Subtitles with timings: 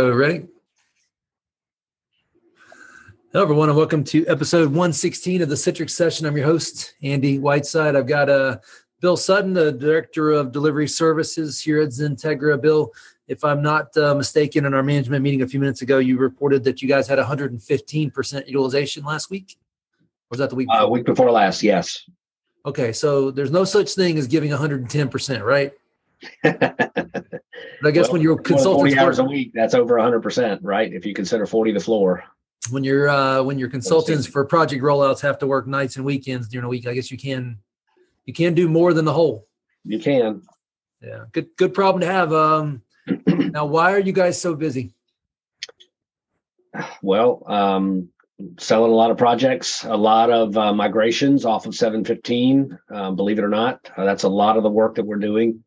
[0.00, 0.44] ready?
[3.32, 6.26] Hello, everyone, and welcome to episode 116 of the Citrix Session.
[6.26, 7.94] I'm your host, Andy Whiteside.
[7.94, 8.58] I've got uh,
[9.00, 12.60] Bill Sutton, the Director of Delivery Services here at Xentegra.
[12.60, 12.92] Bill,
[13.28, 16.64] if I'm not uh, mistaken, in our management meeting a few minutes ago, you reported
[16.64, 19.56] that you guys had 115% utilization last week.
[20.00, 20.66] Or was that the week?
[20.72, 22.02] Uh, week before last, yes.
[22.66, 25.72] Okay, so there's no such thing as giving 110%, right?
[27.84, 30.62] But I guess Well, when you're consulting Forty hours a week, that's over hundred percent,
[30.62, 30.92] right?
[30.92, 32.24] If you consider forty the floor.
[32.70, 36.48] when you're uh, when your consultants for project rollouts have to work nights and weekends
[36.48, 37.58] during a week, I guess you can
[38.24, 39.46] you can do more than the whole.
[39.84, 40.42] You can.
[41.02, 42.32] Yeah, good good problem to have.
[42.32, 42.82] Um,
[43.26, 44.94] now, why are you guys so busy?
[47.02, 48.08] Well, um,
[48.58, 52.78] selling a lot of projects, a lot of uh, migrations off of 715.
[52.90, 55.63] Um, believe it or not, uh, that's a lot of the work that we're doing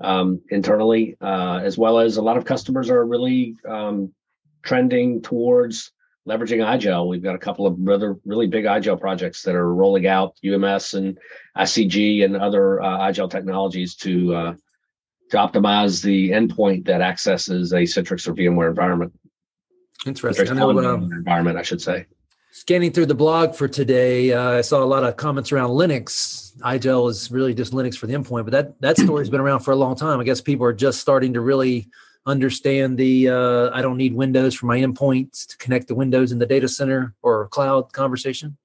[0.00, 4.12] um, internally, uh, as well as a lot of customers are really um,
[4.62, 5.92] trending towards
[6.28, 7.08] leveraging iGel.
[7.08, 10.94] We've got a couple of rather really big iGel projects that are rolling out UMS
[10.94, 11.18] and
[11.56, 14.54] ICG and other uh, iGel technologies to uh,
[15.30, 19.12] to optimize the endpoint that accesses a Citrix or VMware environment.
[20.06, 20.48] Interesting.
[20.48, 20.70] I know.
[20.70, 22.06] Um, environment, I should say.
[22.58, 26.56] Scanning through the blog for today, uh, I saw a lot of comments around Linux.
[26.62, 29.70] iGel is really just Linux for the endpoint, but that that story's been around for
[29.70, 30.18] a long time.
[30.20, 31.88] I guess people are just starting to really
[32.26, 36.38] understand the uh, I don't need Windows for my endpoints to connect the Windows in
[36.38, 38.56] the data center or cloud conversation.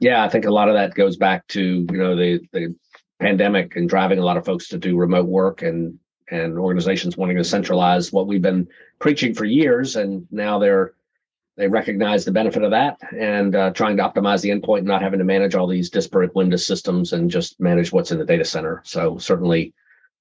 [0.00, 2.74] Yeah, I think a lot of that goes back to you know the the
[3.20, 5.98] pandemic and driving a lot of folks to do remote work and
[6.30, 8.66] and organizations wanting to centralize what we've been
[8.98, 10.94] preaching for years, and now they're
[11.56, 15.02] they recognize the benefit of that and uh, trying to optimize the endpoint and not
[15.02, 18.44] having to manage all these disparate Windows systems and just manage what's in the data
[18.44, 18.82] center.
[18.84, 19.72] So certainly,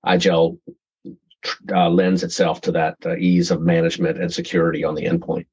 [0.05, 0.57] iGel
[1.71, 5.45] uh, lends itself to that uh, ease of management and security on the endpoint.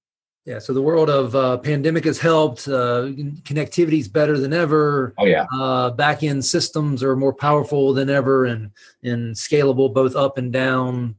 [0.45, 2.67] Yeah, so the world of uh, pandemic has helped.
[2.67, 3.11] Uh,
[3.45, 5.15] connectivity is better than ever.
[5.19, 8.71] Oh yeah, Uh, back end systems are more powerful than ever and
[9.05, 11.15] and scalable both up and down,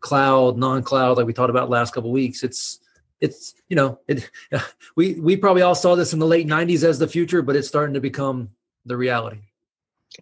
[0.00, 2.42] cloud, non-cloud, like we talked about last couple of weeks.
[2.42, 2.80] It's
[3.22, 4.28] it's you know it
[4.96, 7.68] we we probably all saw this in the late '90s as the future, but it's
[7.68, 8.50] starting to become
[8.84, 9.38] the reality.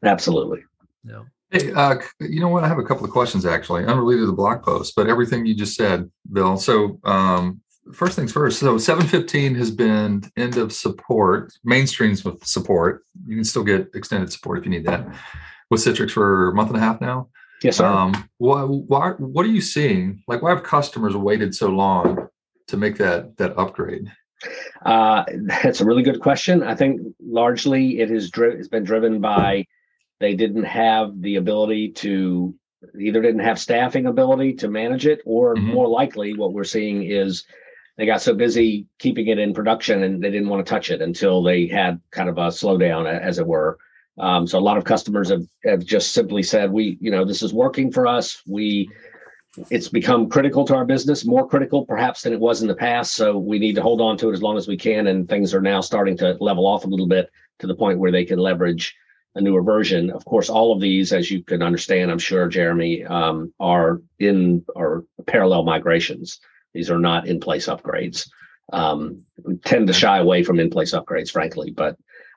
[0.04, 0.62] absolutely.
[1.04, 1.26] You know?
[1.50, 2.62] Hey, uh, you know what?
[2.62, 5.54] I have a couple of questions actually, unrelated to the blog post, but everything you
[5.54, 6.56] just said, Bill.
[6.56, 7.60] So, um,
[7.92, 8.60] first things first.
[8.60, 13.04] So, 715 has been end of support, mainstreams with support.
[13.26, 15.08] You can still get extended support if you need that
[15.70, 17.30] with Citrix for a month and a half now.
[17.64, 17.86] Yes, sir.
[17.86, 20.22] Um, why, why, what are you seeing?
[20.28, 22.28] Like, why have customers waited so long
[22.70, 24.10] to make that that upgrade?
[24.84, 25.24] Uh,
[25.62, 26.62] that's a really good question.
[26.62, 29.66] I think largely it is dri- it's been driven by
[30.18, 32.54] they didn't have the ability to
[32.98, 35.64] either didn't have staffing ability to manage it, or Mhm.
[35.74, 37.44] more likely, what we're seeing is
[37.98, 41.02] they got so busy keeping it in production and they didn't want to touch it
[41.02, 43.76] until they had kind of a slowdown, as it were.
[44.18, 47.42] Um, so a lot of customers have, have just simply said, "We, you know, this
[47.42, 48.42] is working for us.
[48.46, 48.88] We
[49.70, 53.14] it's become critical to our business, more critical perhaps than it was in the past.
[53.14, 55.08] So we need to hold on to it as long as we can.
[55.08, 58.12] And things are now starting to level off a little bit to the point where
[58.12, 58.94] they can leverage
[59.34, 60.10] a newer version.
[60.10, 64.64] Of course, all of these, as you can understand, I'm sure, Jeremy, um, are in
[64.76, 66.40] are parallel migrations.
[66.74, 68.28] These are not in place upgrades.
[68.72, 71.96] Um, we tend to shy away from in place upgrades, frankly, but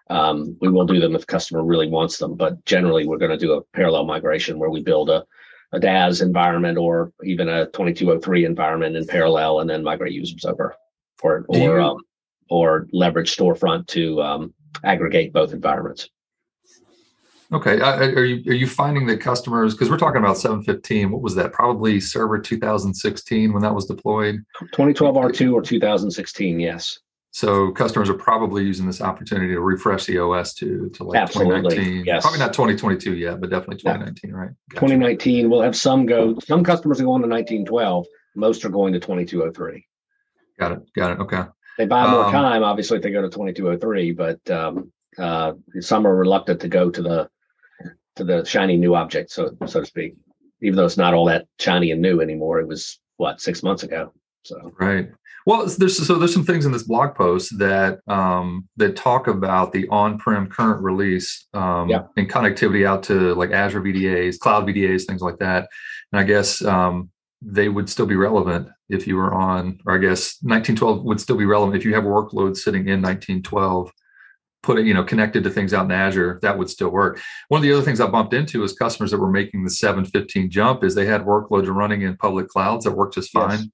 [0.09, 2.35] um, we will do them if the customer really wants them.
[2.35, 5.25] But generally, we're going to do a parallel migration where we build a
[5.73, 10.75] a DaaS environment or even a 2203 environment in parallel and then migrate users over
[11.21, 11.97] or Do you- or um,
[12.49, 16.09] or leverage storefront to um, aggregate both environments.
[17.51, 21.11] Okay, I- are you are you finding that customers because we're talking about 715?
[21.11, 21.53] What was that?
[21.53, 24.43] Probably server 2016 when that was deployed.
[24.59, 26.99] 2012 R2 or 2016, yes.
[27.33, 31.61] So customers are probably using this opportunity to refresh the OS to to like Absolutely,
[31.61, 32.05] 2019.
[32.05, 32.21] yes.
[32.21, 33.93] Probably not 2022 yet, but definitely Yeah.
[33.93, 34.49] 2019, right?
[34.69, 34.79] Gotcha.
[34.85, 38.05] 2019, we'll have some go, some customers are going to 1912,
[38.35, 39.83] most are going to 2203.
[40.59, 40.79] Got it.
[40.95, 41.19] Got it.
[41.21, 41.41] Okay.
[41.79, 46.05] They buy more Um, time, obviously, if they go to 2203, but um, uh, some
[46.05, 47.29] are reluctant to go to the
[48.15, 50.13] to the shiny new object, so so to speak.
[50.61, 53.81] Even though it's not all that shiny and new anymore, it was what six months
[53.81, 54.13] ago.
[54.43, 55.09] So Right.
[55.45, 59.71] Well, there's so there's some things in this blog post that um, that talk about
[59.73, 62.03] the on-prem current release um, Yeah.
[62.17, 65.67] and connectivity out to like Azure VDAs, cloud VDAs, things like that.
[66.11, 67.09] And I guess um,
[67.41, 71.35] they would still be relevant if you were on, or I guess 1912 would still
[71.37, 73.91] be relevant if you have workloads sitting in 1912,
[74.61, 76.39] putting you know connected to things out in Azure.
[76.41, 77.19] That would still work.
[77.49, 80.49] One of the other things I bumped into is customers that were making the 715
[80.49, 83.43] jump is they had workloads running in public clouds that worked just Yes.
[83.57, 83.71] fine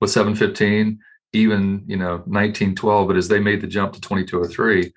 [0.00, 1.00] with 715,
[1.32, 3.08] even you know 1912.
[3.08, 4.92] But as they made the jump to 2203,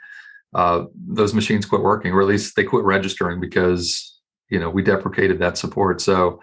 [0.54, 4.20] uh, those machines quit working, or at least they quit registering because
[4.50, 6.02] you know we deprecated that support.
[6.02, 6.40] So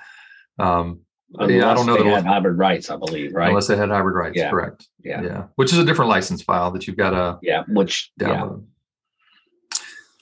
[0.59, 1.01] um,
[1.35, 1.97] Unless yeah, I don't know.
[1.97, 3.49] That they had hybrid rights, I believe, right?
[3.49, 4.51] Unless they had hybrid rights, yeah.
[4.51, 4.89] correct.
[5.05, 8.63] Yeah, yeah, which is a different license file that you've got to yeah, which download.
[8.63, 9.79] Yeah.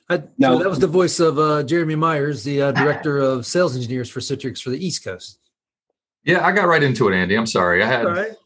[0.08, 3.44] I, no, so that was the voice of uh, Jeremy Myers, the uh, director of
[3.44, 5.40] sales engineers for Citrix for the East Coast.
[6.24, 7.36] Yeah, I got right into it, Andy.
[7.36, 7.82] I'm sorry.
[7.82, 8.36] I had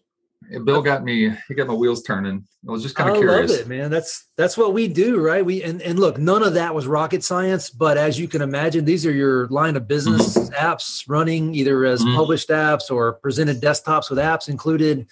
[0.58, 1.30] Bill got me.
[1.48, 2.44] He got my wheels turning.
[2.68, 3.50] I was just kind of curious.
[3.50, 3.90] love it, man.
[3.90, 5.44] That's that's what we do, right?
[5.44, 8.84] We and and look, none of that was rocket science, but as you can imagine,
[8.84, 10.52] these are your line of business mm-hmm.
[10.54, 12.16] apps running either as mm-hmm.
[12.16, 15.06] published apps or presented desktops with apps included.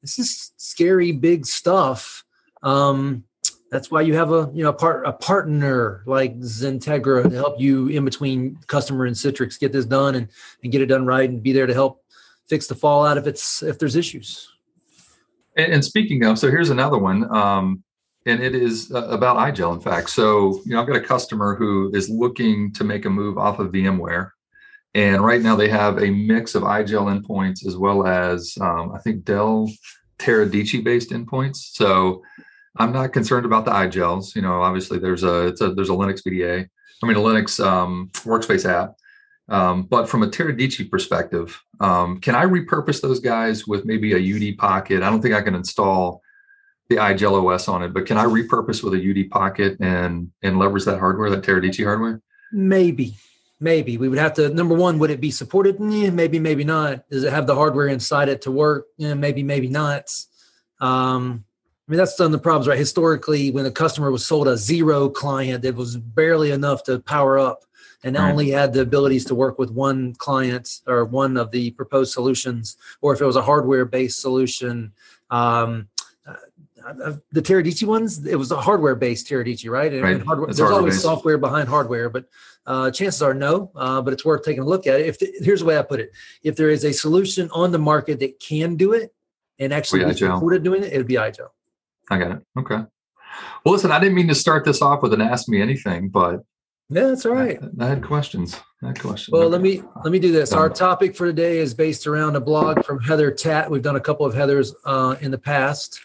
[0.00, 2.24] This is scary, big stuff.
[2.62, 3.24] Um,
[3.70, 7.60] that's why you have a you know a part a partner like Xentegra to help
[7.60, 10.28] you in between customer and Citrix get this done and
[10.62, 12.04] and get it done right and be there to help
[12.46, 14.53] fix the fallout if it's if there's issues.
[15.56, 17.32] And, and speaking of, so here's another one.
[17.34, 17.82] Um,
[18.26, 20.10] and it is uh, about iGel, in fact.
[20.10, 23.58] So, you know, I've got a customer who is looking to make a move off
[23.58, 24.30] of VMware.
[24.94, 28.98] And right now they have a mix of iGel endpoints as well as, um, I
[29.00, 29.70] think, Dell
[30.18, 31.56] Teradici based endpoints.
[31.56, 32.22] So
[32.76, 34.34] I'm not concerned about the iGels.
[34.34, 36.66] You know, obviously there's a, a there's a Linux VDA,
[37.02, 38.94] I mean, a Linux um, workspace app.
[39.48, 44.52] Um, but from a Teradici perspective, um, can I repurpose those guys with maybe a
[44.52, 45.02] UD pocket?
[45.02, 46.22] I don't think I can install
[46.88, 50.58] the iGel OS on it, but can I repurpose with a UD pocket and and
[50.58, 52.20] leverage that hardware, that Teradici hardware?
[52.52, 53.14] Maybe,
[53.60, 54.48] maybe we would have to.
[54.48, 55.76] Number one, would it be supported?
[55.80, 57.08] Yeah, maybe, maybe not.
[57.10, 58.86] Does it have the hardware inside it to work?
[58.96, 60.10] Yeah, maybe, maybe not.
[60.80, 61.44] Um,
[61.86, 62.78] I mean, that's done the problems, right?
[62.78, 67.38] Historically, when a customer was sold a zero client, it was barely enough to power
[67.38, 67.64] up
[68.04, 68.30] and right.
[68.30, 72.76] only had the abilities to work with one client or one of the proposed solutions,
[73.00, 74.92] or if it was a hardware based solution.
[75.30, 75.88] Um,
[76.26, 76.34] uh,
[77.02, 79.90] uh, the Teradici ones, it was a hardware based Teradici, right?
[79.92, 80.16] And, right.
[80.16, 81.02] And hardware, there's hardware always based.
[81.02, 82.26] software behind hardware, but
[82.66, 83.72] uh, chances are no.
[83.74, 85.06] Uh, but it's worth taking a look at it.
[85.06, 86.12] If the, here's the way I put it:
[86.42, 89.14] if there is a solution on the market that can do it
[89.58, 91.48] and actually be supported doing it, it would be iGel.
[92.10, 92.42] I got it.
[92.58, 92.82] Okay.
[93.64, 96.44] Well, listen, I didn't mean to start this off with an ask me anything, but
[96.88, 97.58] yeah, that's all right.
[97.80, 98.60] I, I had questions.
[98.82, 99.32] I had questions.
[99.32, 100.52] Well, let me let me do this.
[100.52, 103.70] Our topic for today is based around a blog from Heather Tat.
[103.70, 106.00] We've done a couple of Heathers uh, in the past,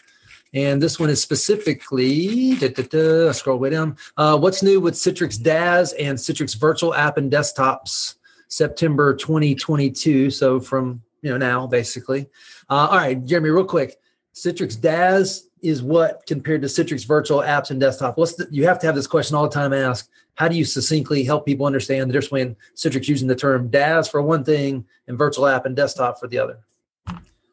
[0.54, 2.56] and this one is specifically.
[2.56, 3.98] Da, da, da, scroll way down.
[4.18, 8.16] Uh, what's new with Citrix DaaS and Citrix Virtual App and Desktops?
[8.50, 10.32] September 2022.
[10.32, 12.28] So from you know now, basically.
[12.70, 13.98] Uh, all right, Jeremy, real quick.
[14.34, 18.18] Citrix DaaS is what compared to Citrix virtual apps and desktop?
[18.18, 20.10] What's the, you have to have this question all the time asked.
[20.36, 24.10] How do you succinctly help people understand the difference between Citrix using the term DaaS
[24.10, 26.60] for one thing and virtual app and desktop for the other?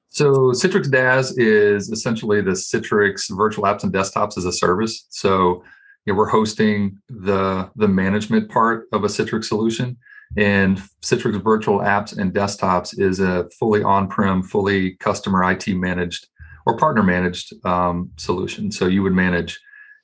[0.09, 5.07] So Citrix DaaS is essentially the Citrix virtual apps and desktops as a service.
[5.11, 5.65] So
[6.07, 9.97] you know, we're hosting the the management part of a Citrix solution,
[10.37, 16.29] and Citrix virtual apps and desktops is a fully on-prem, fully customer IT managed
[16.67, 18.71] or partner managed um, solution.
[18.71, 19.59] So you would manage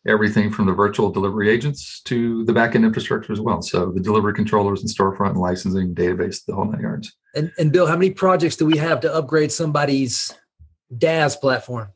[0.06, 3.62] everything from the virtual delivery agents to the backend infrastructure as well.
[3.62, 7.12] So the delivery controllers and storefront and licensing database, the whole nine yards.
[7.34, 10.34] And, and Bill, how many projects do we have to upgrade somebody's
[10.96, 11.88] DaaS platform?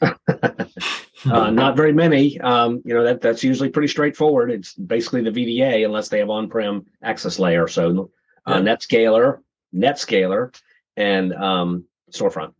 [0.02, 2.40] uh, not very many.
[2.40, 4.50] Um, you know that that's usually pretty straightforward.
[4.50, 7.68] It's basically the VDA, unless they have on-prem access layer.
[7.68, 8.10] So
[8.46, 8.74] uh, yeah.
[8.74, 9.40] NetScaler,
[9.74, 10.58] NetScaler,
[10.96, 12.54] and um, Storefront.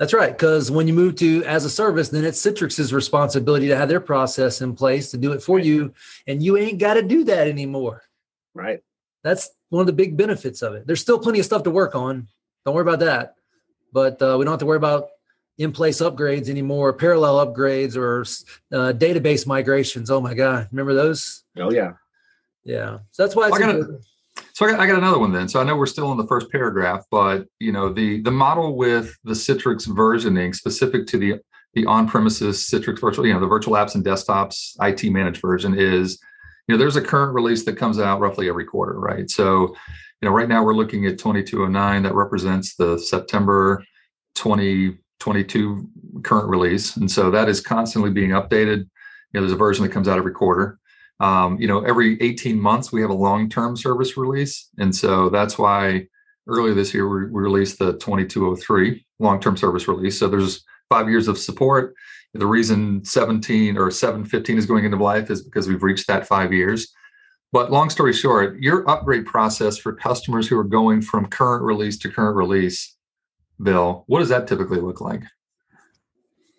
[0.00, 0.32] That's right.
[0.32, 4.00] Because when you move to as a service, then it's Citrix's responsibility to have their
[4.00, 5.64] process in place to do it for right.
[5.64, 5.92] you.
[6.26, 8.02] And you ain't got to do that anymore.
[8.54, 8.80] Right.
[9.22, 10.86] That's one of the big benefits of it.
[10.86, 12.28] There's still plenty of stuff to work on.
[12.64, 13.34] Don't worry about that.
[13.92, 15.08] But uh, we don't have to worry about
[15.58, 18.22] in place upgrades anymore, parallel upgrades or
[18.74, 20.10] uh, database migrations.
[20.10, 20.66] Oh my God.
[20.72, 21.44] Remember those?
[21.58, 21.92] Oh, yeah.
[22.64, 23.00] Yeah.
[23.10, 23.60] So that's why it's.
[23.60, 24.00] Well,
[24.60, 25.48] so I got, I got another one then.
[25.48, 28.76] So I know we're still in the first paragraph, but you know the the model
[28.76, 31.40] with the Citrix versioning specific to the
[31.72, 36.20] the on-premises Citrix virtual, you know, the virtual apps and desktops IT managed version is,
[36.66, 39.30] you know, there's a current release that comes out roughly every quarter, right?
[39.30, 39.68] So,
[40.20, 43.82] you know, right now we're looking at 2209 that represents the September
[44.34, 45.88] 2022
[46.22, 48.80] current release, and so that is constantly being updated.
[49.32, 50.79] You know, there's a version that comes out every quarter
[51.20, 54.68] um, you know every 18 months we have a long-term service release.
[54.78, 56.06] And so that's why
[56.46, 60.18] earlier this year we, released the 2203 long-term service release.
[60.18, 61.94] So there's five years of support.
[62.34, 66.52] The reason 17 or 715 is going into life is because we've reached that five
[66.52, 66.92] years.
[67.52, 71.98] But long story short your upgrade process for customers who are going from current release
[71.98, 72.96] to current release
[73.62, 75.22] Bill, what does that typically look like?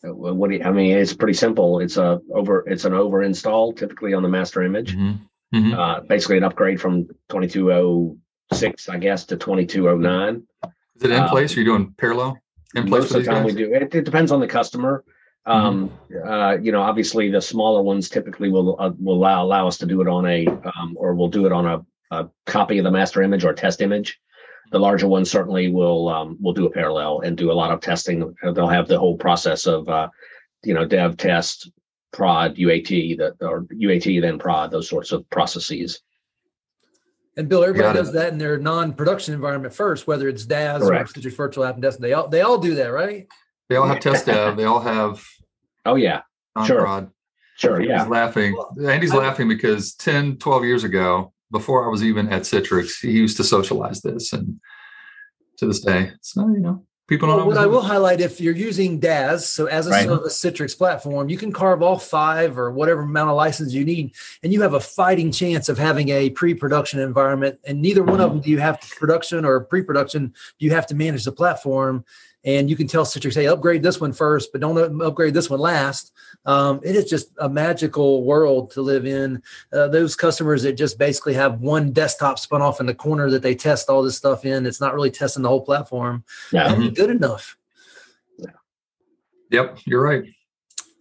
[0.04, 1.80] Uh, What do you, I mean, it's pretty simple.
[1.80, 4.96] It's a over, it's an over install typically on the master image.
[4.96, 5.20] Mhm.
[5.54, 5.78] Mhm.
[5.78, 10.44] Uh, basically an upgrade from 2206, I guess, to 2209.
[10.96, 11.56] Is it in um, place?
[11.56, 12.38] Are you doing parallel
[12.76, 13.74] in place Most of the time we do.
[13.74, 15.04] It, it depends on the customer.
[15.46, 15.92] Um,
[16.24, 19.86] uh, you know, obviously the smaller ones typically will uh, will allow allow us to
[19.88, 22.92] do it on a um, or we'll do it on a, a copy of the
[22.92, 24.20] master image or test image.
[24.72, 27.82] The larger ones certainly will um, will do a parallel and do a lot of
[27.82, 28.34] testing.
[28.42, 30.08] They'll have the whole process of uh,
[30.64, 31.70] you know dev test
[32.14, 36.02] prod UAT that or UAT then prod those sorts of processes.
[37.38, 41.18] And Bill, everybody Got does that in their non-production environment first, whether it's DaaS Correct.
[41.18, 42.02] or Citrix Virtual App and Desktop.
[42.02, 43.28] They all they all do that, right?
[43.70, 44.58] They all have test dev.
[44.58, 45.26] They all have
[45.86, 46.22] Oh yeah,
[46.66, 46.78] Sure.
[46.78, 47.12] non-prod.
[47.58, 48.04] sure, Andy's yeah.
[48.06, 48.56] laughing.
[48.86, 53.12] Andy's I- laughing because 10, 12 years ago, before I was even at Citrix, he
[53.12, 54.34] used to socialize this.
[54.34, 54.60] And
[55.58, 58.56] to this day, so, you know, people don't Well, what I will highlight, if you're
[58.56, 60.06] using DaaS, so as a Right.
[60.06, 64.14] service Citrix platform, you can carve all five or whatever amount of license you need,
[64.44, 67.60] and you have a fighting chance of having a pre-production environment.
[67.66, 68.38] And neither one of mm-hmm.
[68.38, 70.34] them do you have production or pre-production.
[70.58, 72.06] Do you have to manage the platform?
[72.44, 75.60] And you can tell Citrix, hey, upgrade this one first, but don't upgrade this one
[75.60, 76.12] last.
[76.46, 79.44] Um, it is just a magical world to live in.
[79.72, 83.44] Uh, those customers that just basically have one desktop spun off in the corner that
[83.44, 86.24] they test all this stuff in, it's not really testing the whole platform.
[86.52, 86.70] Yeah.
[86.70, 87.58] That'd be good enough.
[89.52, 90.24] Yep, you're right.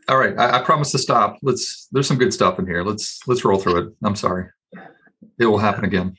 [0.08, 1.38] All right, I, I promise to stop.
[1.40, 1.86] Let's.
[1.92, 2.82] There's some good stuff in here.
[2.82, 3.94] Let's let's roll through it.
[4.02, 4.48] I'm sorry.
[5.38, 6.16] It will happen again.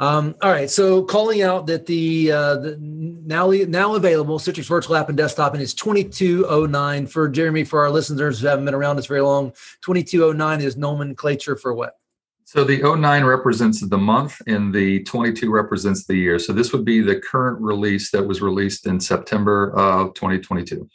[0.00, 4.96] Um, all right, so calling out that the, uh, the now now available Citrix Virtual
[4.96, 8.96] App and Desktop and it's 2209 for Jeremy for our listeners who haven't been around
[8.96, 9.50] this very long.
[9.82, 11.98] 2209 is nomenclature for what?
[12.44, 16.38] So the 09 represents the month and the 22 represents the year.
[16.38, 20.88] So this would be the current release that was released in September of 2022.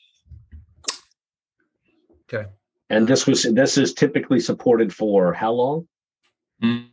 [2.24, 2.50] Okay.
[2.90, 5.88] And this was this is typically supported for how long?
[6.64, 6.88] Mm,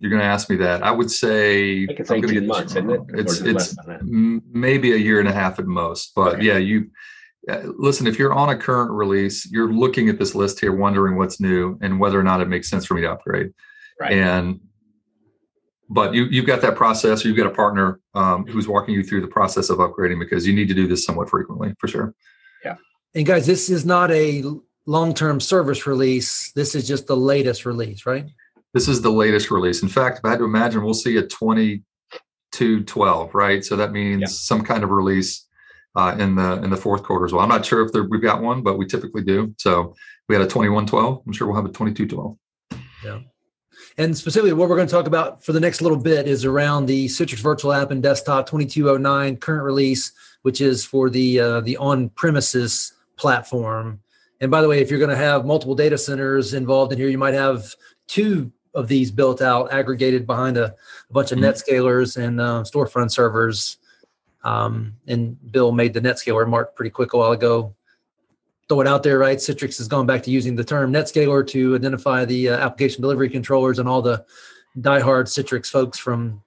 [0.00, 0.82] You're going to ask me that.
[0.82, 3.00] I would say I think it's I'm gonna 18 get this months, isn't it?
[3.20, 6.12] It's is it less it's m- maybe a year and a half at most.
[6.16, 6.46] But Okay.
[6.46, 6.90] yeah, you
[7.50, 8.06] uh, listen.
[8.06, 11.78] If you're on a current release, you're looking at this list here, wondering what's new
[11.82, 13.52] and whether or not it makes sense for me to upgrade.
[14.00, 14.12] Right.
[14.12, 14.60] And
[15.90, 19.04] but you you've got that process, or you've got a partner um, who's walking you
[19.04, 22.14] through the process of upgrading because you need to do this somewhat frequently for sure.
[22.64, 22.76] Yeah.
[23.14, 24.44] And guys, this is not a
[24.86, 26.52] long-term service release.
[26.52, 28.26] This is just the latest release, right?
[28.72, 29.82] This is the latest release.
[29.82, 33.64] In fact, if I had to imagine, we'll see a 2212, right?
[33.64, 34.26] So that means Yeah.
[34.28, 35.46] some kind of release
[35.96, 37.42] uh, in the in the fourth quarter as well.
[37.42, 39.52] I'm not sure if there, we've got one, but we typically do.
[39.58, 39.92] So
[40.28, 41.22] we had a 2112.
[41.26, 42.36] I'm sure we'll have a 2212.
[43.04, 43.18] Yeah.
[43.98, 46.86] And specifically, what we're going to talk about for the next little bit is around
[46.86, 50.12] the Citrix Virtual App and Desktop 2209 current release,
[50.42, 53.98] which is for the uh, the on-premises platform.
[54.40, 57.08] And by the way, if you're going to have multiple data centers involved in here,
[57.08, 57.74] you might have
[58.06, 61.44] two of these built out, aggregated behind a, a bunch of Mhm.
[61.44, 63.78] NetScalers and uh, storefront servers.
[64.44, 67.74] Um, and Bill made the NetScaler mark pretty quick a while ago.
[68.68, 69.38] Throw it out there, right?
[69.38, 73.28] Citrix has gone back to using the term NetScaler to identify the uh, application delivery
[73.28, 74.24] controllers and all the
[74.78, 76.42] diehard Citrix folks from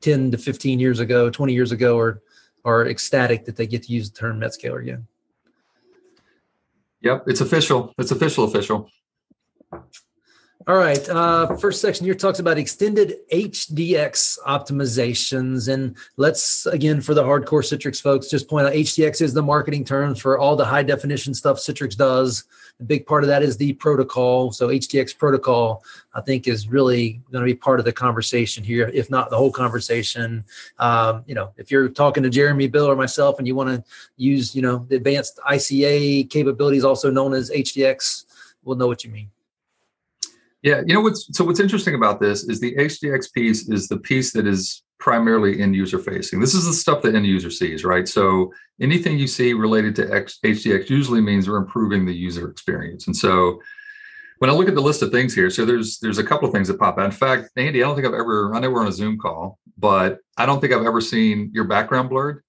[0.00, 2.20] 10 to 15 years ago, 20 years ago, are
[2.64, 5.06] are ecstatic that they get to use the term NetScaler again.
[7.00, 7.92] Yep, it's official.
[7.98, 8.44] It's official.
[8.44, 8.88] Official.
[10.68, 11.08] All right.
[11.08, 15.72] Uh, first section here talks about extended HDX optimizations.
[15.72, 19.84] And let's, again, for the hardcore Citrix folks, just point out HDX is the marketing
[19.84, 22.44] term for all the high definition stuff Citrix does.
[22.78, 24.52] A big part of that is the protocol.
[24.52, 25.82] So, HDX protocol,
[26.14, 29.36] I think, is really going to be part of the conversation here, if not the
[29.36, 30.44] whole conversation.
[30.78, 33.84] Um, you know, if you're talking to Jeremy, Bill, or myself, and you want to
[34.16, 38.26] use, you know, the advanced ICA capabilities, also known as HDX,
[38.62, 39.30] we'll know what you mean.
[40.62, 43.98] Yeah, you know what's so what's interesting about this is the HDX piece is the
[43.98, 46.38] piece that is primarily end user facing.
[46.38, 48.06] This is the stuff that end user sees, right?
[48.06, 53.08] So anything you see related to X, HDX usually means we're improving the user experience.
[53.08, 53.60] And so
[54.38, 56.54] when I look at the list of things here, so there's there's a couple of
[56.54, 57.06] things that pop out.
[57.06, 59.58] In fact, Andy, I don't think I've ever I know we're on a Zoom call,
[59.76, 62.44] but I don't think I've ever seen your background blurred.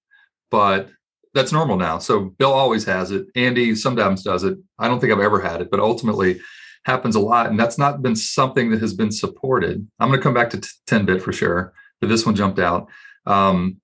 [0.52, 0.90] But
[1.34, 1.98] that's normal now.
[1.98, 3.26] So Bill always has it.
[3.36, 4.60] Andy sometimes does it.
[4.78, 6.40] I don't think I've ever had it, but ultimately
[6.86, 7.48] happens a lot.
[7.48, 9.88] And that's not been something that has been supported.
[10.00, 12.90] I'm going to come back to 10 bit for sure, but this one jumped out.
[13.26, 13.78] Um,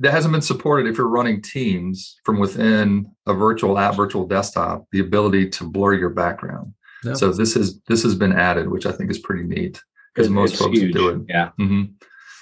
[0.00, 4.86] that hasn't been supported if you're running teams from within a virtual app, virtual desktop,
[4.90, 6.74] the ability to blur your background.
[7.12, 9.82] So this is this has been added, which I think is pretty neat
[10.14, 10.94] because most it's folks huge.
[10.94, 11.20] do it.
[11.28, 11.84] Yeah, hmm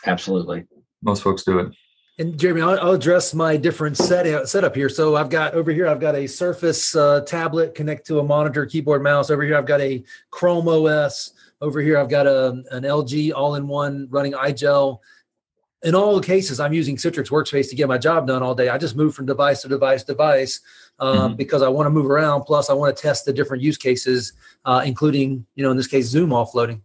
[0.07, 0.65] absolutely.
[1.03, 1.73] Most folks do it.
[2.19, 4.91] And Jeremy, I'll, I'll address my different set setup here.
[4.91, 8.67] So I've got over here, I've got a Surface uh, tablet connect to a monitor,
[8.67, 9.31] keyboard, mouse.
[9.31, 11.33] Over here, I've got a Chrome OS.
[11.63, 14.99] Over here, I've got a, an LG all-in-one running iGel.
[15.85, 18.69] In all cases, I'm using Citrix Workspace to get my job done all day.
[18.69, 20.61] I just move from device to device device
[20.99, 21.37] um, mm-hmm.
[21.37, 22.43] because I want to move around.
[22.43, 25.87] Plus, I want to test the different use cases, uh, including, you know, in this
[25.87, 26.83] case, Zoom offloading.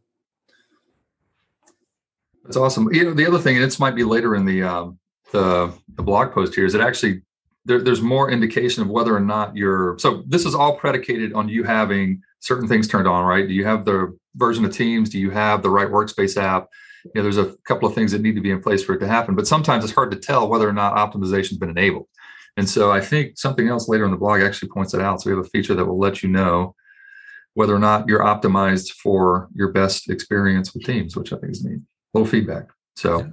[2.43, 2.91] That's awesome.
[2.93, 4.97] You know, the other thing, and this might be later in the um,
[5.31, 7.21] the, the blog post here, is it actually
[7.67, 9.99] there, there's more indication of whether or not you're.
[9.99, 13.47] So this is all predicated on you having certain things turned on, right?
[13.47, 15.09] Do you have the version of Teams?
[15.09, 16.69] Do you have the right workspace app?
[17.03, 18.99] You know, there's a couple of things that need to be in place for it
[18.99, 19.35] to happen.
[19.35, 22.07] But sometimes it's hard to tell whether or not optimization has been enabled.
[22.55, 25.21] And so I think something else later in the blog actually points it out.
[25.21, 26.73] So we have a feature that will let you know
[27.53, 31.65] whether or not you're optimized for your best experience with Teams, which I think is
[31.65, 31.81] neat
[32.13, 32.67] little feedback.
[32.95, 33.29] So.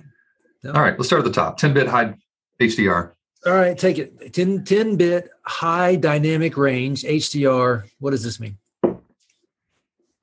[0.67, 2.15] All right, let's start at the top 10 bit high
[2.61, 3.13] HDR.
[3.47, 7.85] All right, take it 10, 10 bit high dynamic range HDR.
[7.99, 8.57] What does this mean?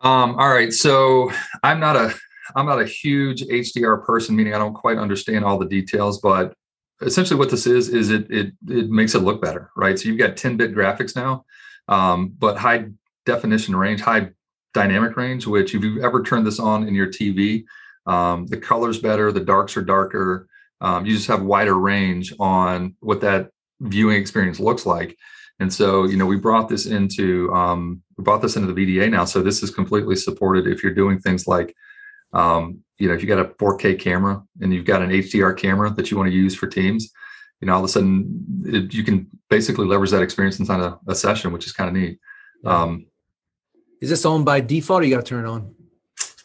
[0.04, 1.32] Um, all right, so
[1.62, 2.16] I'm not a
[2.56, 6.56] I'm not a huge HDR person, meaning I don't quite understand all the details, but
[7.02, 9.98] essentially what this is is it it it makes it look better, right?
[10.00, 11.46] So you've got 10 bit graphics now,
[11.88, 12.86] um, but high
[13.26, 14.30] definition range, high
[14.74, 17.66] dynamic range, which if you've ever turned this on in your TV,
[18.06, 20.48] um, the color's better, the darks are darker.
[20.80, 25.18] Um, you just have wider range on what that viewing experience looks like.
[25.60, 29.12] And so, you know, we brought this into um, we brought this into the VDA
[29.12, 29.26] now.
[29.26, 31.76] So this is completely supported if you're doing things like,
[32.34, 35.92] um, you know, if you got a 4K camera and you've got an HDR camera
[35.92, 37.12] that you want to use for Teams,
[37.60, 41.00] you know, all of a sudden it, you can basically leverage that experience inside a,
[41.08, 42.20] a session, which is kind of neat.
[42.66, 43.06] Um,
[44.02, 45.76] is this on by default or you got to turn it on?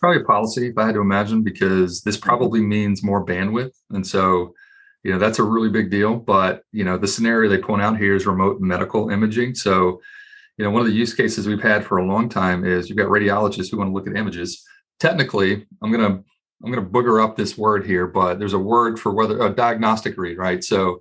[0.07, 2.29] Probably a policy if I had to imagine, because this mm-hmm.
[2.29, 3.73] probably means more bandwidth.
[3.91, 4.55] And so,
[5.03, 6.15] you know, that's a really big deal.
[6.15, 9.57] But, you know, the scenario they point out here is remote medical imaging.
[9.57, 10.01] So,
[10.59, 12.99] you know, one of the use cases we've had for a long time is you've
[12.99, 14.65] got radiologists who want to look at images.
[15.01, 16.23] Technically, I'm going to
[16.65, 19.51] I'm going to booger up this word here, but there's a word for whether a
[19.51, 20.63] diagnostic read, right?
[20.63, 21.01] So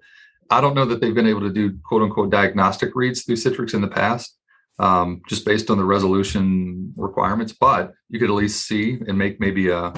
[0.49, 3.75] I don't know that they've been able to do quote unquote diagnostic reads through Citrix
[3.75, 4.35] in the past
[4.79, 7.53] um, just based on the resolution requirements.
[7.53, 9.93] But you could at least see and make maybe a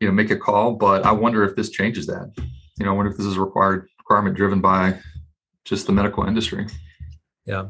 [0.00, 0.74] you know make a call.
[0.74, 2.32] But I wonder if this changes that.
[2.78, 4.98] You know, I wonder if this is a required requirement driven by
[5.64, 6.66] just the medical industry.
[7.46, 7.68] Yeah.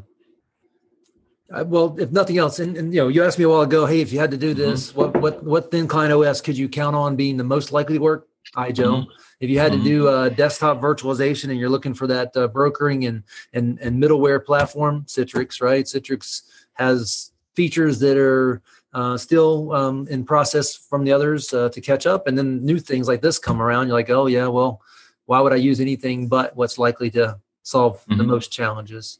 [1.52, 3.84] Uh, well, if nothing else, and, and, you know, you asked me a while ago,
[3.84, 4.98] hey, if you had to do this, mm-hmm.
[4.98, 8.02] what what what thin client OS could you count on being the most likely to
[8.02, 8.28] work?
[8.56, 8.74] iGel.
[8.74, 9.10] Mm-hmm.
[9.40, 9.84] If you had mm-hmm.
[9.84, 14.02] to do uh, desktop virtualization and you're looking for that uh, brokering and, and and
[14.02, 15.84] middleware platform, Citrix, right?
[15.84, 16.42] Citrix
[16.74, 18.62] has features that are
[18.94, 22.78] uh, still um, in process from the others uh, to catch up, and then new
[22.78, 23.86] things like this come around.
[23.86, 24.82] You're like, oh yeah, well,
[25.26, 28.18] why would I use anything but what's likely to solve mm-hmm.
[28.18, 29.18] the most challenges?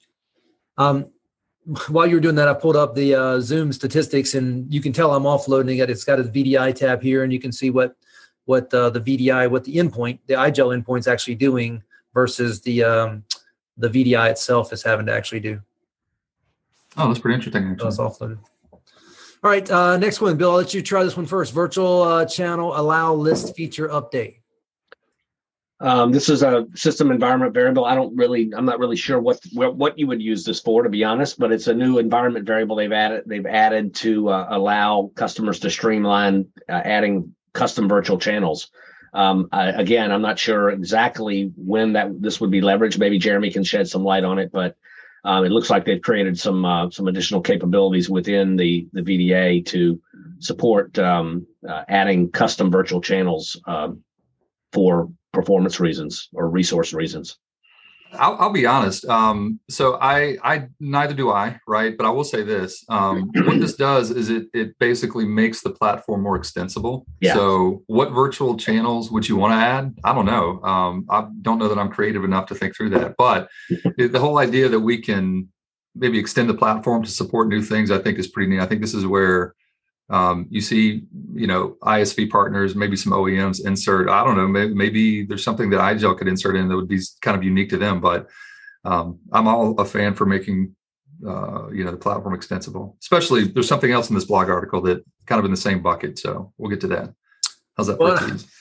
[0.76, 1.06] Um,
[1.88, 4.92] while you were doing that, I pulled up the uh, Zoom statistics, and you can
[4.92, 5.90] tell I'm offloading it.
[5.90, 7.96] It's got a VDI tab here, and you can see what
[8.44, 11.82] what uh, the VDI, what the endpoint, the iGel endpoint is actually doing
[12.14, 13.24] versus the um,
[13.76, 15.60] the VDI itself is having to actually do.
[16.96, 17.70] Oh, that's pretty interesting.
[17.70, 17.84] Actually.
[17.84, 18.38] That's offloaded.
[19.44, 20.50] All right, uh, next one, Bill.
[20.50, 21.52] I'll let you try this one first.
[21.52, 24.36] Virtual uh, channel allow list feature update.
[25.80, 27.84] Um, this is a system environment variable.
[27.84, 30.88] I don't really, I'm not really sure what what you would use this for, to
[30.88, 31.40] be honest.
[31.40, 33.24] But it's a new environment variable they've added.
[33.26, 38.70] They've added to uh, allow customers to streamline uh, adding custom virtual channels.
[39.14, 42.98] Um, I, again, I'm not sure exactly when that this would be leveraged.
[42.98, 44.76] Maybe Jeremy can shed some light on it, but
[45.24, 49.64] um, it looks like they've created some uh, some additional capabilities within the the VDA
[49.66, 50.00] to
[50.38, 54.02] support um, uh, adding custom virtual channels um,
[54.72, 57.38] for performance reasons or resource reasons.
[58.14, 59.04] I'll, I'll, be honest.
[59.06, 61.96] Um, so I, I, neither do I, right?
[61.96, 65.70] But I will say this: um, what this does is it, it basically makes the
[65.70, 67.06] platform more extensible.
[67.20, 67.34] Yeah.
[67.34, 69.94] So, what virtual channels would you want to add?
[70.04, 70.62] I don't know.
[70.62, 73.14] Um, I don't know that I'm creative enough to think through that.
[73.16, 73.48] But
[73.96, 75.48] the whole idea that we can
[75.94, 78.60] maybe extend the platform to support new things, I think, is pretty neat.
[78.60, 79.54] I think this is where
[80.12, 84.10] um, you see, you know, ISV partners, maybe some OEMs insert.
[84.10, 84.46] I don't know.
[84.46, 87.70] Maybe, maybe there's something that iGel could insert in that would be kind of unique
[87.70, 87.98] to them.
[87.98, 88.28] But
[88.84, 90.76] um, I'm all a fan for making,
[91.26, 92.98] uh, you know, the platform extensible.
[93.00, 96.18] Especially there's something else in this blog article that kind of in the same bucket.
[96.18, 97.14] So we'll get to that.
[97.78, 97.98] How's that?
[97.98, 98.18] Well,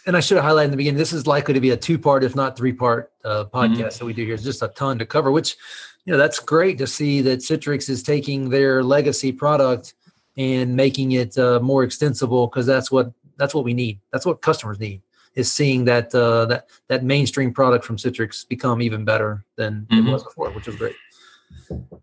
[0.08, 0.98] and I should have highlighted in the beginning.
[0.98, 3.82] This is likely to be a two-part, if not three-part, uh, podcast mm-hmm.
[3.82, 4.36] that we do here.
[4.36, 5.32] It's just a ton to cover.
[5.32, 5.58] Which,
[6.06, 9.96] you know, that's great to see that Citrix is taking their legacy product
[10.38, 14.00] and making it uh, more extensible because that's what that's what we need.
[14.12, 15.02] That's what customers need.
[15.36, 20.08] is seeing that uh, that that mainstream product from Citrix become even better than Mhm.
[20.08, 20.96] it was before, which is great.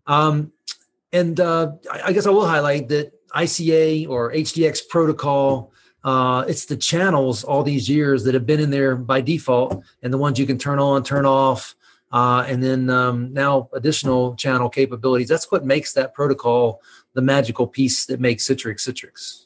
[0.07, 0.51] Um,
[1.13, 5.71] and uh, I I guess I will highlight that ICA or HDX protocol.
[6.03, 10.13] Uh, it's the channels all these years that have been in there by default, and
[10.13, 11.75] the ones you can turn on, turn off,
[12.11, 15.27] uh, and then um, now additional channel capabilities.
[15.27, 16.81] That's what makes that protocol
[17.15, 19.45] the magical piece that makes Citrix Citrix.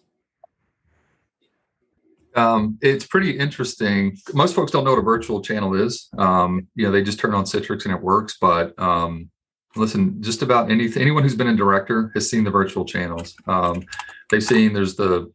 [2.35, 4.17] Um, it's pretty interesting.
[4.33, 6.09] Most folks don't know what a virtual channel is.
[6.17, 8.37] Um, you know, they just turn on Citrix and it works.
[8.41, 9.29] But um,
[9.75, 13.35] listen, just about anything, anyone who's been in Director has seen the virtual channels.
[13.45, 13.83] Um,
[14.31, 15.31] they've seen there's the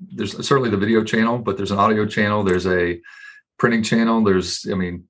[0.00, 2.42] there's certainly the video channel, but there's an audio channel.
[2.42, 3.00] There's a
[3.58, 4.22] printing channel.
[4.24, 5.04] There's, I mean,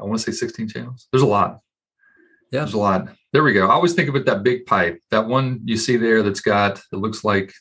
[0.00, 1.08] I want to say 16 channels.
[1.10, 1.60] There's a lot.
[2.54, 2.60] Yeah.
[2.60, 3.08] There's a lot.
[3.32, 3.66] There we go.
[3.66, 6.78] I always think of it that big pipe, that one you see there that's got
[6.92, 7.52] it looks like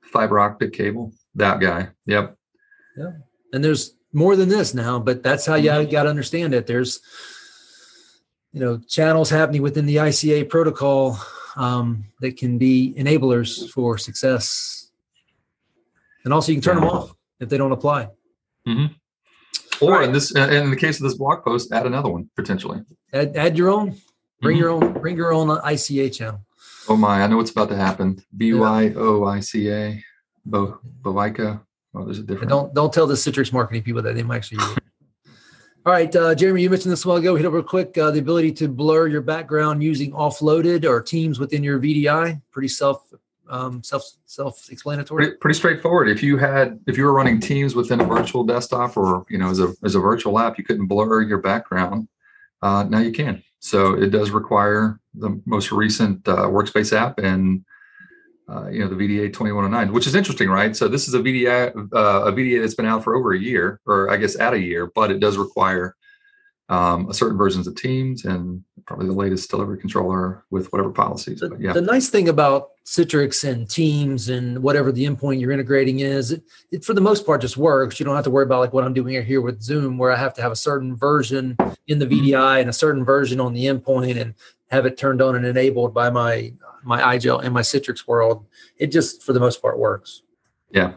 [0.00, 1.12] fiber optic cable.
[1.34, 1.88] That guy.
[2.06, 2.34] Yep.
[2.96, 3.10] Yeah.
[3.52, 6.66] And there's more than this now, but that's how you got to understand it.
[6.66, 7.00] There's,
[8.54, 11.18] you know, channels happening within the ICA protocol
[11.56, 14.90] um, that can be enablers for success.
[16.24, 18.08] And also, you can turn them off if they don't apply.
[18.66, 20.04] Or Right.
[20.04, 22.80] in this, in the case of this blog post, add another one potentially.
[23.12, 23.96] Add, add your own.
[24.42, 24.60] Bring Mhm.
[24.60, 24.92] your own.
[25.00, 26.40] Bring your own ICA channel.
[26.88, 28.22] Oh my, I know what's about to happen.
[28.36, 30.04] B Y O I C A,
[30.44, 31.60] Bo Bovica.
[31.94, 32.48] Oh, there's a And different.
[32.50, 34.82] don't don't tell the Citrix marketing people that they might actually use it.
[35.86, 37.34] All right, uh, Jeremy, you mentioned this a while ago.
[37.34, 37.96] Hit it real quick.
[37.98, 42.40] Uh, the ability to blur your background using offloaded or teams within your VDI.
[42.52, 43.12] Pretty self
[43.48, 45.24] um, self self explanatory.
[45.26, 46.08] Pretty, pretty straightforward.
[46.08, 49.50] If you had, if you were running Teams within a virtual desktop or you know
[49.50, 52.08] as a as a virtual app, you couldn't blur your background.
[52.62, 53.42] Uh, now you can.
[53.62, 57.64] So it does require the most recent uh, workspace app and
[58.48, 60.74] uh, you know the VDA 2109, which is interesting, right?
[60.76, 63.80] So this is a VDA uh, a VDA that's been out for over a year,
[63.86, 65.94] or I guess at a year, but it does require
[66.68, 71.40] um, a certain versions of Teams and probably the latest delivery controller with whatever policies.
[71.40, 75.52] The, But yeah, the nice thing about Citrix and Teams and whatever the endpoint you're
[75.52, 77.98] integrating is, it, it for the most part just works.
[78.00, 80.16] You don't have to worry about like what I'm doing here with Zoom, where I
[80.16, 82.26] have to have a certain version in the Mm-hmm.
[82.26, 84.34] VDI and a certain version on the endpoint and
[84.70, 86.52] have it turned on and enabled by my
[86.84, 88.44] my iGel and my Citrix world.
[88.76, 90.22] It just for the most part works.
[90.70, 90.94] yeah.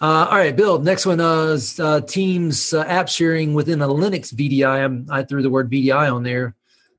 [0.00, 0.78] Uh, all right, Bill.
[0.78, 4.84] Next one uh, is uh, Teams uh, app sharing within a Linux VDI.
[4.84, 6.54] I'm, I threw the word VDI on there.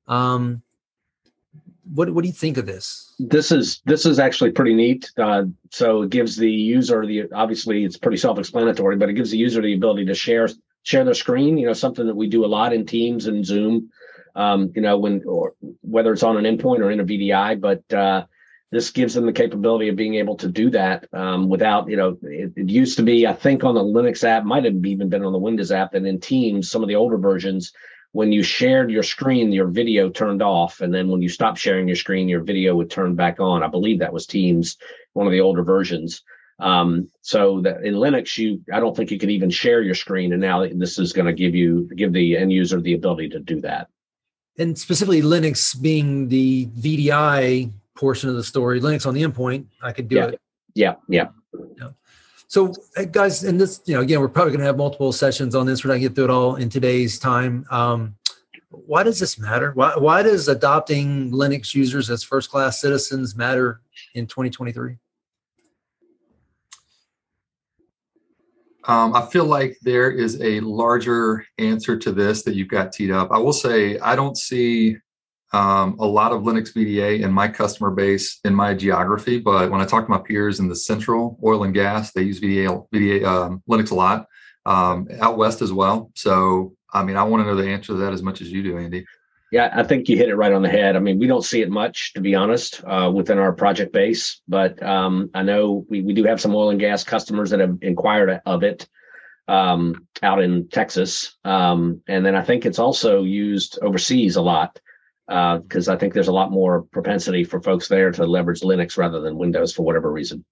[0.07, 0.61] Um,
[1.93, 3.11] what What do you think of this?
[3.19, 5.11] this is this is actually pretty neat.
[5.17, 9.37] Uh, so it gives the user the obviously it's pretty self-explanatory, but it gives the
[9.37, 10.47] user the ability to share
[10.83, 11.57] share their screen.
[11.57, 13.89] You know, something that we do a lot in Teams and Zoom.
[14.35, 17.93] Um, you know, when or whether it's on an endpoint or in a VDI, but
[17.93, 18.25] uh,
[18.71, 22.17] this gives them the capability of being able to do that um, without you know.
[22.23, 25.25] It, it used to be, I think, on the Linux app, might have even been
[25.25, 27.73] on the Windows app, and in Teams, some of the older versions
[28.13, 31.88] when you shared your screen, your video turned off, and then when you stopped sharing
[31.88, 33.63] your screen, your video would turn back on.
[33.63, 34.77] I believe that was Teams,
[35.13, 36.21] one of the older versions.
[36.60, 40.34] Um, so that in Linux, you I don't think you could even share your screen,
[40.34, 43.39] and now this is going to give you give the end user the ability to
[43.39, 43.88] do that.
[44.60, 49.91] And specifically, Linux being the VDI portion of the story, Linux on the endpoint, I
[49.93, 50.25] could do Yeah.
[50.29, 50.41] it.
[50.73, 51.27] Yeah, yeah.
[52.47, 55.53] So, uh, guys, and this, you know, again, we're probably going to have multiple sessions
[55.53, 55.83] on this.
[55.85, 57.65] We're not going to get through it all in today's time.
[57.69, 58.15] Um,
[58.69, 59.71] why does this matter?
[59.73, 63.81] Why, why does adopting Linux users as first class citizens matter
[64.15, 64.97] in 2023?
[68.85, 73.11] Um, I feel like there is a larger answer to this that you've got teed
[73.11, 73.31] up.
[73.31, 74.97] I will say I don't see
[75.53, 79.81] um, a lot of Linux VDA in my customer base in my geography, but when
[79.81, 83.25] I talk to my peers in the central oil and gas, they use VDA, VDA
[83.25, 84.27] um, Linux a lot
[84.65, 86.11] um, out west as well.
[86.15, 88.63] So, I mean, I want to know the answer to that as much as you
[88.63, 89.05] do, Andy.
[89.51, 90.95] Yeah, I think you hit it right on the head.
[90.95, 94.39] I mean, we don't see it much, to be honest, uh, within our project base,
[94.47, 97.77] but um, I know we, we do have some oil and gas customers that have
[97.81, 98.87] inquired of it
[99.49, 101.35] um, out in Texas.
[101.43, 104.79] Um, and then I think it's also used overseas a lot
[105.32, 109.22] because I think there's a lot more propensity for folks there to leverage Linux rather
[109.22, 110.44] than Windows for whatever reason.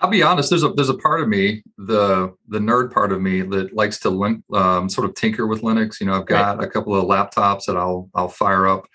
[0.00, 0.48] I'll be honest.
[0.50, 4.00] There's a there's a part of me, the the nerd part of me, that likes
[4.00, 6.00] to um, sort of tinker with Linux.
[6.00, 8.86] You know, I've got a couple of laptops that I'll I'll fire up.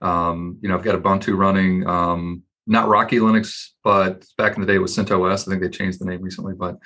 [0.00, 4.66] Um, you know, I've got Ubuntu running, um, not Rocky Linux, but back in the
[4.66, 5.46] day it was CentOS.
[5.46, 6.78] I think they changed the name recently, but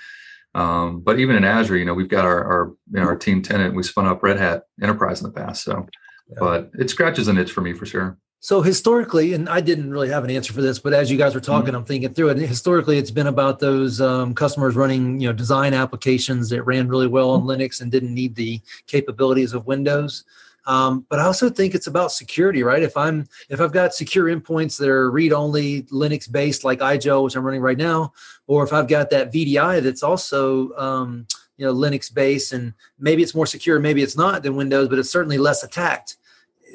[0.55, 3.43] um, but even in Azure, you know, we've got our our you know, our team
[3.43, 3.75] tenant.
[3.75, 5.87] We spun up Red Hat Enterprise in the past, so
[6.29, 6.37] Yeah.
[6.41, 8.19] but it scratches an itch for me for sure.
[8.41, 11.35] So historically, and I didn't really have an answer for this, but as you guys
[11.35, 11.77] were talking, mm-hmm.
[11.77, 12.39] I'm thinking through it.
[12.39, 17.09] Historically, it's been about those um, customers running, you know, design applications that ran really
[17.09, 17.51] well on mm-hmm.
[17.51, 20.25] Linux and didn't need the capabilities of Windows.
[20.67, 22.83] Um, but I also think it's about security, right?
[22.83, 27.37] If I'm if I've got secure endpoints that are read-only Linux based, like IGEL, which
[27.37, 28.13] I'm running right now,
[28.47, 31.27] or if I've got that VDI that's also um,
[31.59, 34.99] you know Linux based, and maybe it's more secure, maybe it's not than Windows, but
[34.99, 36.17] it's certainly less attacked.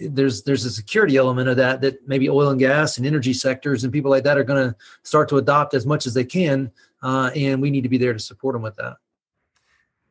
[0.08, 3.84] There's there's a security element of that that maybe oil and gas and energy sectors
[3.84, 6.72] and people like that are going to start to adopt as much as they can,
[7.02, 8.98] uh, and we need to be there to support them with that.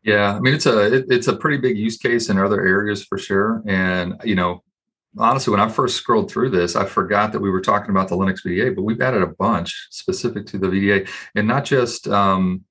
[0.03, 3.05] Yeah, I mean it's a it, it's a pretty big use case in other areas
[3.05, 3.63] for sure.
[3.67, 4.63] And you know,
[5.19, 8.17] honestly, when I first scrolled through this, I forgot that we were talking about the
[8.17, 12.65] Linux VDA, but we've added a bunch specific to the VDA, and not just um,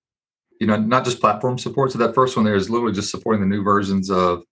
[0.61, 1.91] you know not just platform support.
[1.91, 4.43] So that first one there is literally just supporting the new versions of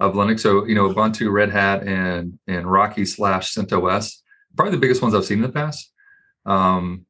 [0.00, 0.40] of Linux.
[0.40, 4.22] So you know, Ubuntu, Red Hat, and and Rocky slash CentOS,
[4.56, 5.92] probably the biggest ones I've seen in the past.
[6.46, 7.04] Um,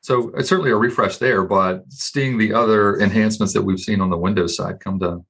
[0.00, 4.10] so it's certainly a refresh there, but seeing the other enhancements that we've seen on
[4.10, 5.24] the Windows side come to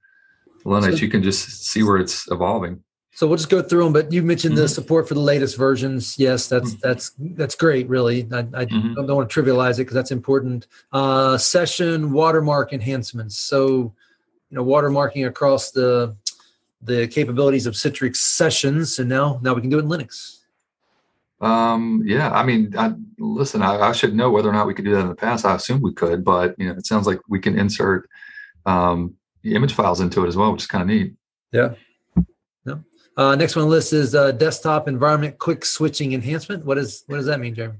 [0.67, 2.83] Linux, so, you can just see where it's evolving.
[3.15, 3.93] So we'll just go through them.
[3.93, 4.63] But you mentioned mm-hmm.
[4.63, 6.19] the support for the latest versions.
[6.19, 6.89] Yes, that's mm-hmm.
[6.89, 7.89] that's that's great.
[7.89, 8.95] Really, I, I mm-hmm.
[8.95, 10.67] don't, don't, want to trivialize it because that's important.
[10.93, 13.39] Uh, session watermark enhancements.
[13.39, 13.95] So
[14.51, 16.17] you know, watermarking across the
[16.81, 20.39] the capabilities of Citrix sessions, and now now we can do it in Linux.
[21.43, 24.85] Um, yeah, I mean, I, listen, I, I, should know whether or not we could
[24.85, 25.45] do that in the past.
[25.45, 28.09] I assume we could, but you know, it sounds like we can insert
[28.65, 31.15] um, image files into it as well, which is kind of neat.
[31.51, 31.75] Yeah.
[33.17, 36.65] Uh, next one on the list is uh, desktop environment quick switching enhancement.
[36.65, 37.79] What is what does that mean, Jeremy?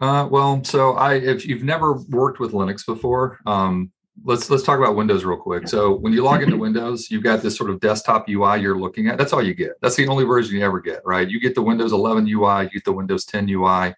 [0.00, 3.90] Uh, well, so I if you've never worked with Linux before, um,
[4.24, 5.66] let's let's talk about Windows real quick.
[5.66, 9.08] So when you log into Windows, you've got this sort of desktop UI you're looking
[9.08, 9.18] at.
[9.18, 9.72] That's all you get.
[9.82, 11.28] That's the only version you ever get, right?
[11.28, 13.94] You get the Windows 11 UI, you get the Windows 10 UI.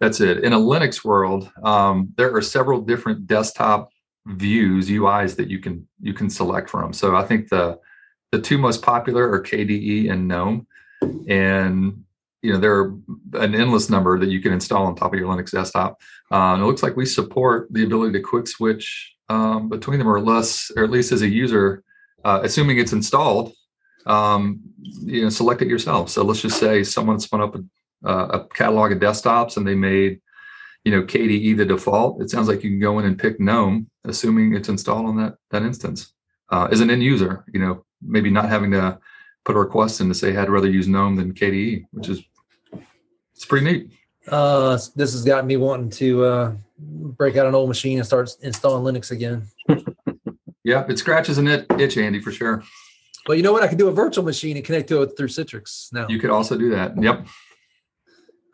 [0.00, 0.44] That's it.
[0.44, 3.90] In a Linux world, um, there are several different desktop
[4.26, 6.92] views UIs that you can you can select from.
[6.92, 7.80] So I think the
[8.32, 10.66] the two most popular are KDE and GNOME,
[11.28, 12.04] and
[12.42, 12.94] you know there are
[13.34, 16.00] an endless number that you can install on top of your Linux desktop.
[16.30, 20.08] Uh, and it looks like we support the ability to quick switch um, between them,
[20.08, 21.82] or less, or at least as a user,
[22.24, 23.52] uh, assuming it's installed,
[24.06, 26.10] um, you know, select it yourself.
[26.10, 30.20] So let's just say someone spun up a, a, catalog of desktops and they made,
[30.84, 32.22] you know, KDE the default.
[32.22, 35.34] It sounds like you can go in and pick GNOME, assuming it's installed on that
[35.50, 36.12] that instance.
[36.50, 38.98] Uh, as an end user, you know, maybe not having to
[39.44, 42.22] put a request in to say I'd rather use GNOME than KDE, which is
[43.34, 43.90] it's pretty neat.
[44.26, 48.30] Uh, this has got me wanting to uh, break out an old machine and start
[48.42, 49.46] installing Linux again.
[50.64, 51.46] yeah, it scratches an
[51.78, 52.62] itch, Andy, for sure.
[53.26, 53.62] But you know what?
[53.62, 56.06] I can do a virtual machine and connect to it through Citrix now.
[56.08, 57.00] You could also do that.
[57.00, 57.26] Yep.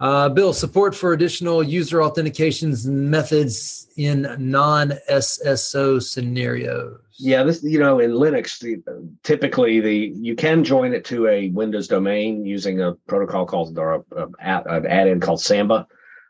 [0.04, 7.00] Uh, Bill, support for additional user authentications methods in non-SSO scenarios.
[7.18, 8.82] Yeah, this you know in Linux, the,
[9.22, 14.04] typically the you can join it to a Windows domain using a protocol called or
[14.14, 15.86] a, a, an add-in called Samba,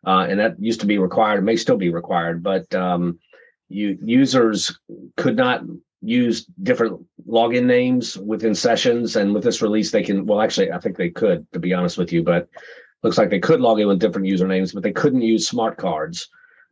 [0.07, 1.41] uh, and that used to be required.
[1.41, 3.19] It may still be required, but um,
[3.69, 4.79] you users
[5.17, 5.63] could not
[6.01, 9.17] use different login names within sessions.
[9.17, 10.27] And with this release, they can.
[10.27, 12.49] Well, actually, I think they could, to be honest with you, but
[13.05, 16.29] looks like they could log in with different usernames, but they couldn't use smart cards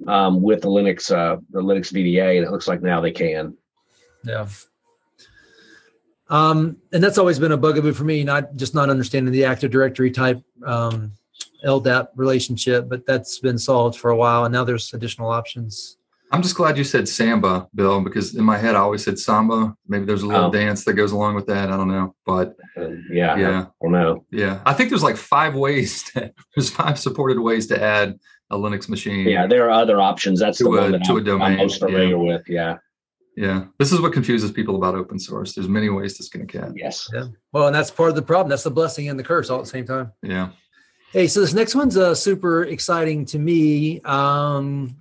[0.09, 3.57] um, with the Linux uh, the Linux VDA, and it looks like now they can.
[4.25, 4.49] Yeah.
[6.29, 9.71] Um, and that's always been a bugaboo for me, not just not understanding the Active
[9.71, 11.13] Directory type um,
[11.65, 15.99] LDAP relationship, but that's been solved for a while, and now there's additional options.
[16.33, 19.77] I'm just glad you said samba, Bill, because in my head I always said samba.
[19.87, 20.51] Maybe there's a little oh.
[20.51, 21.71] dance that goes along with that.
[21.71, 24.25] I don't know, but uh, yeah, yeah, I don't know.
[24.31, 26.05] Yeah, I think there's like five ways.
[26.05, 28.19] To, there's five supported ways to add
[28.51, 29.29] a Linux machine.
[29.29, 30.41] Yeah, there are other options.
[30.41, 31.53] That's the one that to I'm, a domain.
[31.53, 32.17] I'm most familiar yeah.
[32.17, 32.49] with.
[32.49, 32.79] Yeah.
[33.37, 35.55] Yeah, this is what confuses people about open source.
[35.55, 36.73] There's many ways to skin a cat.
[36.75, 37.09] Yes.
[37.15, 37.29] Yeah.
[37.53, 38.51] Well, and that's part of the problem.
[38.51, 40.13] That's the blessing and the curse all at the same time.
[40.23, 40.51] Yeah.
[41.13, 44.97] Hey, so this next one's uh, super exciting to me um,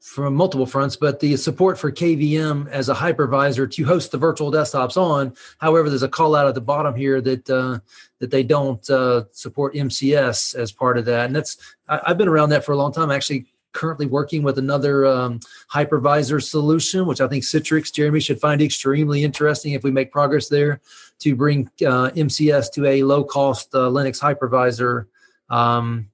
[0.00, 4.50] from multiple fronts, but the support for KVM as a hypervisor to host the virtual
[4.50, 5.34] desktops on.
[5.58, 7.78] However, there's a call out at the bottom here that uh,
[8.18, 11.56] that they don't uh, support MCS as part of that, and that's
[11.88, 13.10] I, have been around that for a long time.
[13.10, 15.40] Actually, currently working with another um,
[15.72, 20.48] hypervisor solution, which I think Citrix Jeremy should find extremely interesting if we make progress
[20.48, 20.80] there
[21.20, 25.06] to bring uh, MCS to a low cost uh, Linux hypervisor
[25.50, 26.08] um,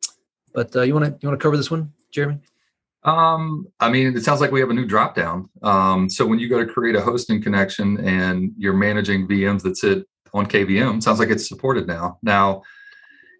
[0.53, 2.38] but uh, you want to you want to cover this one, Jeremy?
[3.07, 5.49] Um, I mean, it sounds like we have a new drop down.
[5.62, 9.77] Um, so when you go to create a hosting connection and you're managing VMs that
[9.77, 12.19] sit on KVM, sounds like it's supported now.
[12.23, 12.62] Now,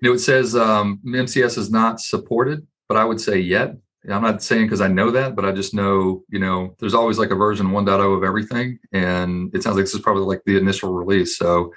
[0.01, 3.77] You know, it says um, MCS is not supported, but I would say yet.
[4.09, 7.19] I'm not saying because I know that, but I just know, you know, there's always
[7.19, 8.79] like a version 1.0 of everything.
[8.93, 11.37] And it sounds like this is probably like the initial release.
[11.37, 11.73] So,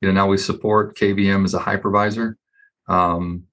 [0.00, 2.34] you know, now we support KVM as a hypervisor.
[2.88, 3.44] Um,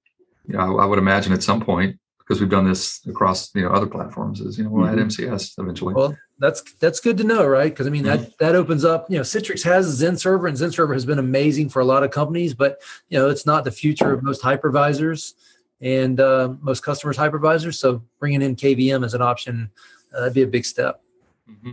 [0.46, 1.99] you know, I, I would imagine at some point,
[2.30, 5.58] because we've done this across, you know, other platforms is, you know, we'll add MCS
[5.58, 5.94] eventually.
[5.94, 7.72] Well, that's that's good to know, right?
[7.72, 9.10] Because I mean that that opens up.
[9.10, 12.54] You know, Citrix has XenServer, and XenServer has been amazing for a lot of companies,
[12.54, 15.32] but you know, it's not the future of most hypervisors
[15.80, 17.74] and uh, most customers hypervisors.
[17.74, 19.68] So bringing in KVM as an option,
[20.14, 21.02] uh, that'd be a big step.
[21.50, 21.72] Mm-hmm.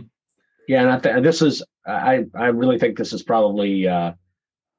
[0.66, 4.14] Yeah, and I th- this is I I really think this is probably uh,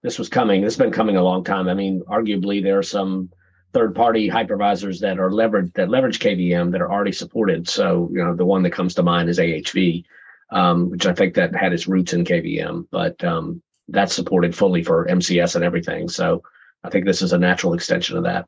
[0.02, 0.60] this was coming.
[0.60, 1.70] This has been coming a long time.
[1.70, 3.30] I mean, arguably there are some
[3.74, 7.68] third-party hypervisors that are leveraged that leverage KVM that are already supported.
[7.68, 10.06] So you know the one that comes to mind is AHV,
[10.52, 14.84] um, which I think that had its roots in KVM, but um, that's supported fully
[14.84, 16.10] for MCS and everything.
[16.10, 16.44] So
[16.84, 18.48] I think this is a natural extension of that.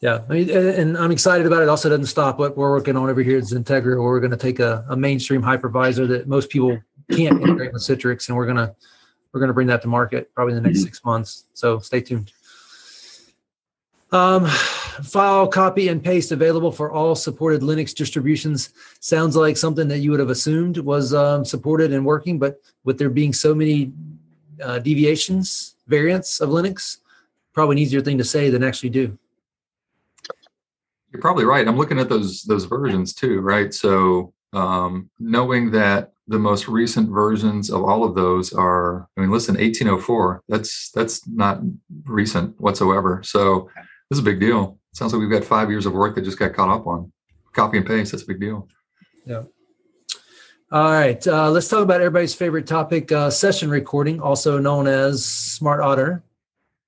[0.00, 1.68] Yeah, I mean, and I'm excited about it.
[1.68, 4.36] Also, doesn't stop what we're working on over here at XenTegra, where we're going to
[4.36, 6.76] take a, a mainstream hypervisor that most people
[7.12, 8.74] can't integrate with Citrix, and we're gonna
[9.32, 10.86] we're gonna bring that to market probably in the next mm-hmm.
[10.86, 11.44] six months.
[11.54, 12.32] So stay tuned.
[14.12, 18.70] Um, file copy and paste available for all supported Linux distributions.
[19.00, 22.98] Sounds like something that you would have assumed was um, supported and working, but with
[22.98, 23.92] there being so many
[24.62, 26.98] uh, deviations, variants of Linux,
[27.54, 29.18] probably an easier thing to say than actually do.
[31.10, 31.66] You're probably right.
[31.66, 33.72] I'm looking at those those versions too, right?
[33.72, 39.30] So um, knowing that the most recent versions of all of those are, I mean,
[39.30, 40.42] listen, 1804.
[40.48, 41.60] That's that's not
[42.04, 43.20] recent whatsoever.
[43.24, 43.68] So
[44.12, 44.78] this is a big deal.
[44.92, 47.10] Sounds like we've got five years of work that just got caught up on.
[47.54, 48.12] Copy and paste.
[48.12, 48.68] That's a big deal.
[49.24, 49.44] Yeah.
[50.70, 51.26] All right.
[51.26, 56.22] Uh, let's talk about everybody's favorite topic uh, session recording, also known as Smart Auditor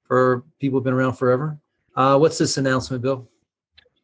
[0.07, 1.59] for people who've been around forever.
[1.97, 3.27] Uh, what's this announcement, Bill?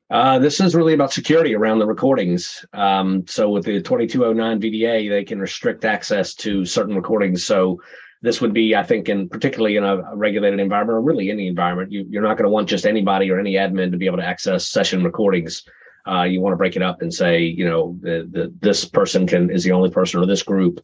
[0.09, 2.65] Uh, this is really about security around the recordings.
[2.73, 7.45] Um, so with the 2209 VDA, they can restrict access to certain recordings.
[7.45, 7.83] So
[8.23, 11.91] this would be, I think, in particularly in a regulated environment or really any environment,
[11.91, 14.27] you, are not going to want just anybody or any admin to be able to
[14.27, 15.63] access session recordings.
[16.07, 19.27] Uh, you want to break it up and say, you know, the, the this person
[19.27, 20.81] can is the only person or this group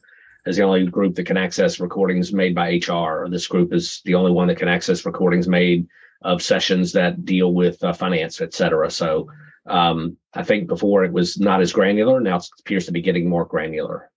[0.46, 4.00] is the only group that can access recordings made by HR, or this group is
[4.04, 5.86] the only one that can access recordings made
[6.22, 8.90] of sessions that deal with uh, finance, et cetera.
[8.90, 9.28] So
[9.66, 12.20] um, I think before it was not as granular.
[12.20, 14.10] Now it appears to be getting more granular.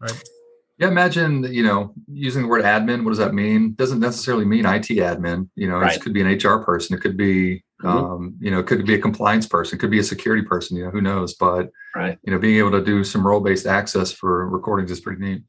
[0.00, 0.22] Right.
[0.78, 3.04] Yeah, imagine you know using the word admin.
[3.04, 3.74] What does that mean?
[3.74, 5.48] Doesn't necessarily mean IT admin.
[5.54, 5.96] You know, right.
[5.96, 6.96] it could be an HR person.
[6.96, 7.86] It could be mm-hmm.
[7.86, 9.76] um, you know, it could be a compliance person.
[9.76, 10.76] It could be a security person.
[10.76, 11.34] You know, who knows?
[11.34, 12.18] But right.
[12.24, 15.42] you know, being able to do some role based access for recordings is pretty neat.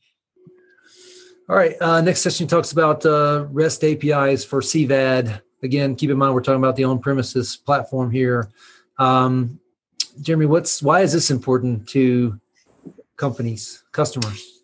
[1.50, 1.76] All right.
[1.80, 5.42] Uh, next session talks about uh, REST APIs for CVAD.
[5.64, 8.52] Again, keep in mind we're talking about the on premises platform here.
[9.00, 9.60] Um,
[10.22, 12.40] Jeremy, what's why is this important to
[13.18, 14.55] companies, customers?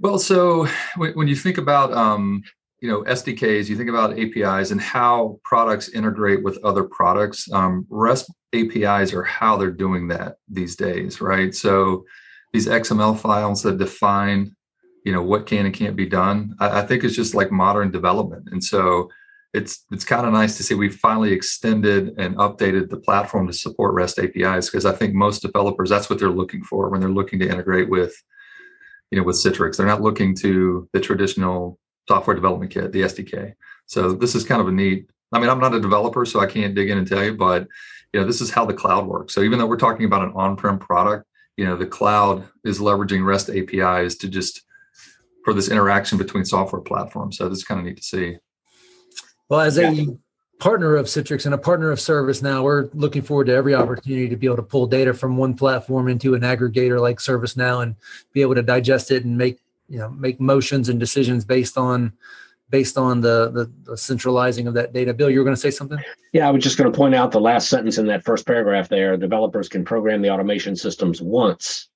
[0.00, 2.42] Well, so when, you think about um,
[2.80, 7.50] you know SDKs, you think about APIs and how products integrate with other products.
[7.52, 11.54] Um, REST APIs are how they're doing that these days, right?
[11.54, 12.04] So
[12.54, 14.56] these XML files that define
[15.04, 16.54] you know what can and can't be done.
[16.60, 19.10] I, I think it's just like modern development, and so
[19.52, 23.52] it's it's kind of nice to see we finally extended and updated the platform to
[23.52, 27.10] support REST APIs because I think most developers that's what they're looking for when they're
[27.10, 28.14] looking to integrate with
[29.10, 29.76] you know with Citrix.
[29.76, 33.54] They're not looking to the traditional software development kit, the SDK.
[33.86, 35.10] So this is kind of a neat.
[35.32, 37.66] I mean, I'm not a developer, so I can't dig in and tell you, but
[38.12, 39.34] you know, this is how the cloud works.
[39.34, 41.24] So even though we're talking about an on-prem product,
[41.56, 44.62] you know, the cloud is leveraging REST APIs to just
[45.44, 47.38] for this interaction between software platforms.
[47.38, 48.36] So this is kind of neat to see.
[49.48, 50.06] Well, as a
[50.60, 54.36] partner of Citrix and a partner of ServiceNow, we're looking forward to every opportunity to
[54.36, 57.96] be able to pull data from one platform into an aggregator like ServiceNow and
[58.32, 62.12] be able to digest it and make you know make motions and decisions based on
[62.68, 65.12] based on the, the, the centralizing of that data.
[65.12, 65.98] Bill, you were going to say something?
[66.32, 68.88] Yeah, I was just going to point out the last sentence in that first paragraph
[68.88, 69.16] there.
[69.16, 71.88] Developers can program the automation systems once,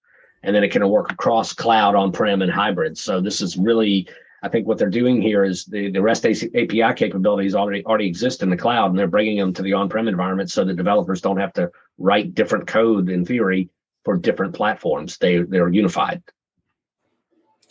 [0.42, 2.98] and then it can work across cloud, on-prem, and hybrid.
[2.98, 4.08] So this is really
[4.44, 8.42] I think what they're doing here is the, the REST API capabilities already already exist
[8.42, 11.38] in the cloud, and they're bringing them to the on-prem environment so that developers don't
[11.38, 13.70] have to write different code in theory
[14.04, 15.16] for different platforms.
[15.16, 16.22] They they're unified.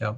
[0.01, 0.15] Yeah.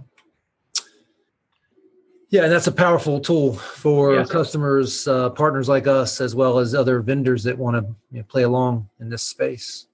[2.30, 4.30] Yeah, and that's a powerful tool for yes.
[4.30, 8.24] customers, uh, partners like us, as well as other vendors that want to you know,
[8.24, 9.88] play along in this space.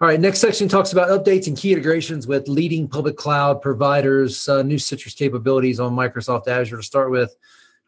[0.00, 4.48] All right, next section talks about updates and key integrations with leading public cloud providers,
[4.48, 7.34] uh, new Citrix capabilities on Microsoft Azure to start with.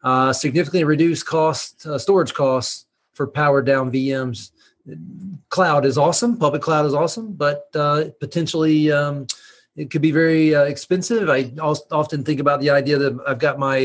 [0.03, 4.51] uh, significantly reduce cost, uh, storage costs for powered down VMs.
[5.49, 6.37] Cloud is awesome.
[6.37, 9.27] Public cloud is awesome, but uh, potentially um,
[9.75, 11.29] it could be very uh, expensive.
[11.29, 13.77] I often think about the idea that I've got my,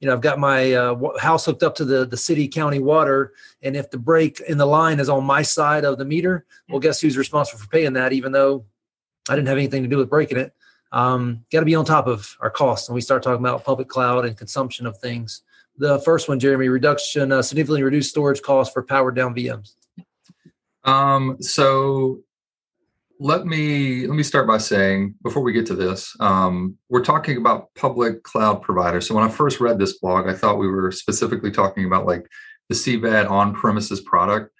[0.00, 3.32] you know, I've got my uh, house hooked up to the the city county water,
[3.62, 6.80] and if the break in the line is on my side of the meter, well,
[6.80, 8.12] guess who's responsible for paying that?
[8.12, 8.64] Even though
[9.28, 10.52] I didn't have anything to do with breaking it.
[10.90, 13.88] Um, got to be on top of our costs when we start talking about public
[13.88, 15.42] cloud and consumption of things.
[15.76, 19.74] The first one, Jeremy, reduction uh, significantly reduced storage costs for powered down VMs.
[20.84, 22.20] Um, so
[23.20, 27.36] let me let me start by saying before we get to this um, we're talking
[27.36, 29.06] about public cloud providers.
[29.06, 32.26] So when i first read this blog i thought we were specifically talking about like
[32.68, 34.52] the cvad on-premises product.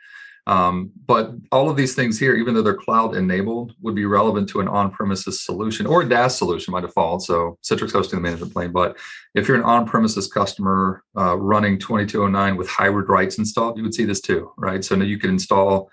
[0.47, 4.49] Um, but all of these things here even though they're cloud enabled would be relevant
[4.51, 7.23] to an on-premises solution or a daas solution by default.
[7.23, 8.73] So citrix hosting the management plane.
[8.73, 8.97] But
[9.35, 14.05] if you're an on-premises customer uh, running 2209 with hybrid rights installed you would see
[14.05, 14.83] this too right?
[14.83, 15.91] So now you can install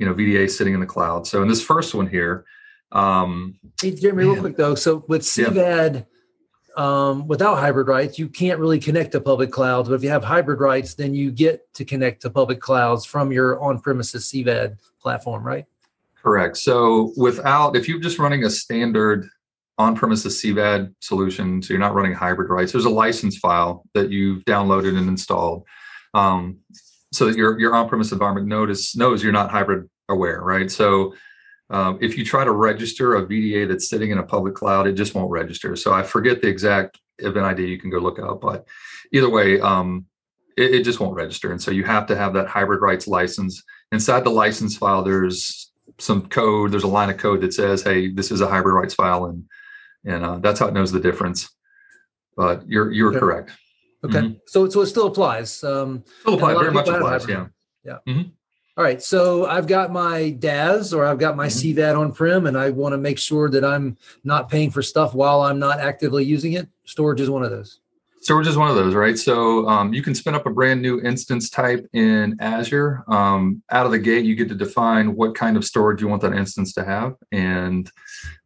[0.00, 1.26] you know VDA sitting in the cloud.
[1.26, 2.46] So in this first one here,
[2.90, 4.32] um, hey, Jeremy, man.
[4.32, 4.74] real quick though.
[4.74, 6.06] So with CVAD,
[6.76, 7.08] yeah.
[7.08, 9.88] um, without hybrid rights, you can't really connect to public clouds.
[9.88, 13.30] But if you have hybrid rights, then you get to connect to public clouds from
[13.30, 15.66] your on-premises CVAD platform, right?
[16.20, 16.56] Correct.
[16.56, 19.28] So without, if you're just running a standard
[19.78, 24.44] on-premises CVAD solution, so you're not running hybrid rights, there's a license file that you've
[24.44, 25.64] downloaded and installed.
[26.12, 26.58] Um,
[27.12, 30.70] so that your your on-premise environment notice knows you're not hybrid aware, right?
[30.70, 31.14] So
[31.70, 34.94] um, if you try to register a VDA that's sitting in a public cloud, it
[34.94, 35.76] just won't register.
[35.76, 37.66] So I forget the exact event ID.
[37.66, 38.66] You can go look up, but
[39.12, 40.06] either way, um,
[40.56, 41.52] it, it, just won't register.
[41.52, 43.62] And so you have to have that hybrid rights license.
[43.92, 46.72] Inside the license file, there's some code.
[46.72, 49.44] There's a line of code that says, "Hey, this is a hybrid rights file," and
[50.04, 51.48] and uh, that's how it knows the difference.
[52.36, 53.20] But you're you're okay.
[53.20, 53.50] correct.
[54.04, 54.34] Okay, mm-hmm.
[54.46, 55.62] so so it still applies.
[55.62, 56.58] Um, still applies.
[56.58, 57.28] Very much applies.
[57.28, 57.46] Yeah.
[57.84, 57.98] Yeah.
[58.06, 58.30] Mm-hmm.
[58.76, 59.02] All right.
[59.02, 61.78] So I've got my DaaS or I've got my mm-hmm.
[61.78, 65.14] CVAD on prem, and I want to make sure that I'm not paying for stuff
[65.14, 66.68] while I'm not actively using it.
[66.84, 67.80] Storage is one of those.
[68.22, 69.18] Storage is one of those, right?
[69.18, 73.02] So um, you can spin up a brand new instance type in Azure.
[73.08, 76.20] Um, out of the gate, you get to define what kind of storage you want
[76.22, 77.16] that instance to have.
[77.32, 77.90] And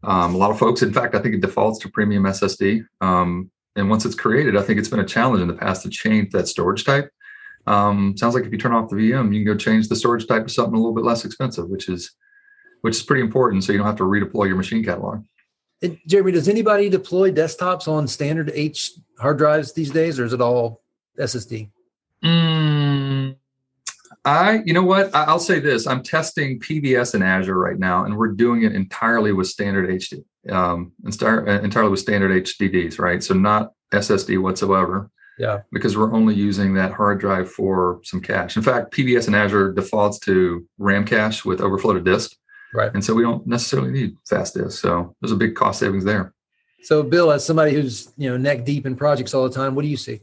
[0.04, 2.86] um, a lot of folks, in fact, I think it defaults to premium SSD.
[3.76, 6.30] And once it's created, I think it's been a challenge in the past to change
[6.32, 7.10] that storage type.
[7.66, 10.26] Um, sounds like if you turn off the VM, you can go change the storage
[10.26, 12.12] type to something a little bit less expensive, which is
[12.82, 13.64] which is pretty important.
[13.64, 15.24] So you don't have to redeploy your machine catalog.
[15.82, 20.32] And Jeremy, does anybody deploy desktops on standard H hard drives these days, or is
[20.32, 20.82] it all
[21.18, 21.70] SSD?
[22.22, 23.36] Mm,
[24.24, 25.14] I, you know what?
[25.14, 29.32] I'll say this: I'm testing PVS in Azure right now, and we're doing it entirely
[29.32, 33.22] with standard HD um, and start entirely with standard HDDs, right?
[33.22, 35.10] So not SSD whatsoever.
[35.38, 35.60] Yeah.
[35.72, 38.56] Because we're only using that hard drive for some cache.
[38.56, 42.36] In fact, PVS in Azure defaults to RAM cache with overflow to disk.
[42.72, 42.92] Right.
[42.92, 44.80] And so we don't necessarily need fast disk.
[44.80, 46.34] So there's a big cost savings there.
[46.82, 49.82] So Bill, as somebody who's you know neck deep in projects all the time, what
[49.82, 50.20] do you see?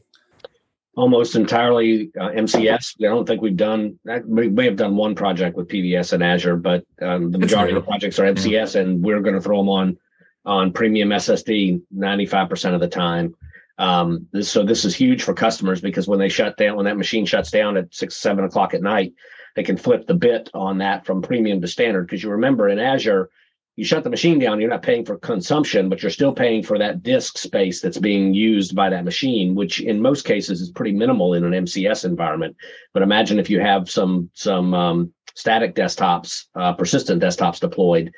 [0.96, 2.96] Almost entirely uh, MCS.
[3.00, 3.98] I don't think we've done.
[4.26, 7.82] We may have done one project with PVS and Azure, but um, the majority of
[7.82, 8.82] the projects are MCS, yeah.
[8.82, 9.98] and we're going to throw them on
[10.46, 13.36] on premium SSD 95% of the time.
[13.78, 16.98] Um, this, so this is huge for customers because when they shut down, when that
[16.98, 19.14] machine shuts down at six, seven o'clock at night,
[19.56, 22.08] they can flip the bit on that from premium to standard.
[22.08, 23.30] Because you remember in Azure,
[23.76, 26.78] you shut the machine down, you're not paying for consumption, but you're still paying for
[26.78, 30.92] that disk space that's being used by that machine, which in most cases is pretty
[30.92, 32.56] minimal in an MCS environment.
[32.94, 38.12] But imagine if you have some some um, static desktops, uh, persistent desktops deployed,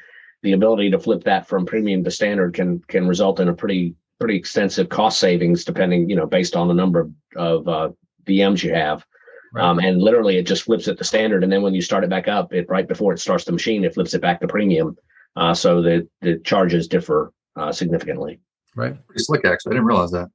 [0.44, 3.96] the ability to flip that from premium to standard can can result in a pretty
[4.20, 7.90] pretty extensive cost savings depending you know based on the number of, of uh,
[8.26, 9.06] VMs you have.
[9.54, 9.64] Right.
[9.64, 12.10] Um, and literally it just flips it to standard and then when you start it
[12.10, 14.98] back up it right before it starts the machine it flips it back to premium
[15.36, 18.40] uh, so the the charges differ uh, significantly
[18.76, 20.28] right pretty slick actually i didn't realize that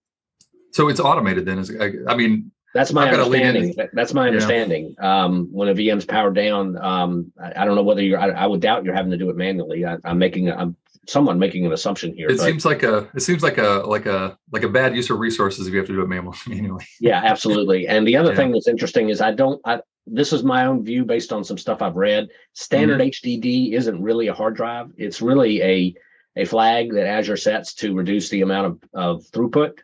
[0.73, 3.75] so it's automated then is I, I mean that's my understanding.
[3.93, 4.95] That's my understanding.
[4.99, 5.25] Yeah.
[5.25, 8.19] Um, when a VM's powered down, um, I, I, don't know whether you're.
[8.19, 9.85] I, I, would doubt you're having to do it manually.
[9.87, 10.51] I, am making.
[10.51, 12.29] I'm someone making an assumption here.
[12.29, 13.09] It but, seems like a.
[13.15, 15.89] It seems like a like a like a bad use of resources if you have
[15.89, 16.09] to do it
[16.49, 16.85] manually.
[17.01, 17.89] yeah, absolutely.
[17.89, 18.37] And the other yeah.
[18.37, 19.61] thing that's interesting is I don't.
[19.65, 22.29] I, this is my own view based on some stuff I've read.
[22.55, 23.29] Standard mm-hmm.
[23.29, 24.91] HDD isn't really a hard drive.
[24.97, 25.95] It's really a
[26.37, 29.79] a flag that Azure sets to reduce the amount of, of throughput.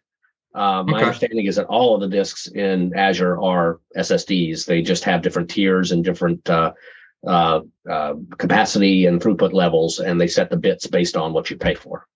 [0.54, 1.06] Uh, my okay.
[1.06, 4.66] understanding is that all of the disks in Azure are SSDs.
[4.66, 6.72] They just have different tiers and different uh,
[7.26, 11.56] uh, uh, capacity and throughput levels, and they set the bits based on what you
[11.56, 12.06] pay for.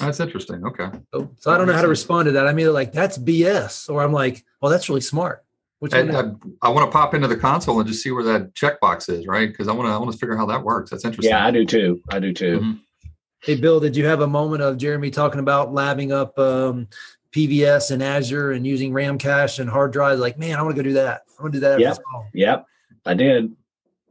[0.00, 0.64] That's interesting.
[0.64, 0.90] Okay.
[1.14, 2.46] So, so I don't know how to respond to that.
[2.46, 5.44] I'm either like, that's BS, or I'm like, well, that's really smart.
[5.80, 8.52] Which I, I, I, want to pop into the console and just see where that
[8.54, 9.48] checkbox is, right?
[9.48, 10.90] Because I want to I want to figure out how that works.
[10.90, 11.30] That's interesting.
[11.30, 12.02] Yeah, I do too.
[12.10, 12.58] I do too.
[12.58, 12.72] Mm-hmm.
[13.42, 16.88] Hey, Bill, did you have a moment of Jeremy talking about labbing up um,
[17.38, 20.20] PVS and Azure and using RAM cache and hard drives?
[20.20, 21.22] Like, man, I want to go do that.
[21.38, 21.80] I want to do that.
[21.80, 21.98] Yep.
[22.34, 22.66] Yep.
[23.06, 23.52] I did.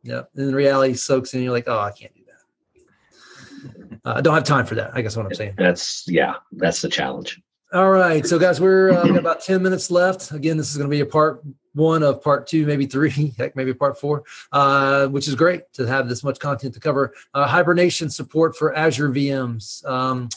[0.04, 0.30] Yep.
[0.36, 1.44] And reality soaks in.
[1.44, 4.00] You're like, oh, I can't do that.
[4.06, 4.92] Uh, I don't have time for that.
[4.94, 5.56] I guess what I'm saying.
[5.58, 6.36] That's yeah.
[6.54, 7.42] That's the challenge.
[7.74, 8.26] All right.
[8.26, 10.32] So, guys, we're uh, got about 10 minutes left.
[10.32, 13.56] Again, this is going to be a part one of part two, maybe three, heck,
[13.56, 17.14] maybe part four, uh, which is great to have this much content to cover.
[17.34, 19.86] Uh, hibernation support for Azure VMs.
[19.86, 20.30] Um,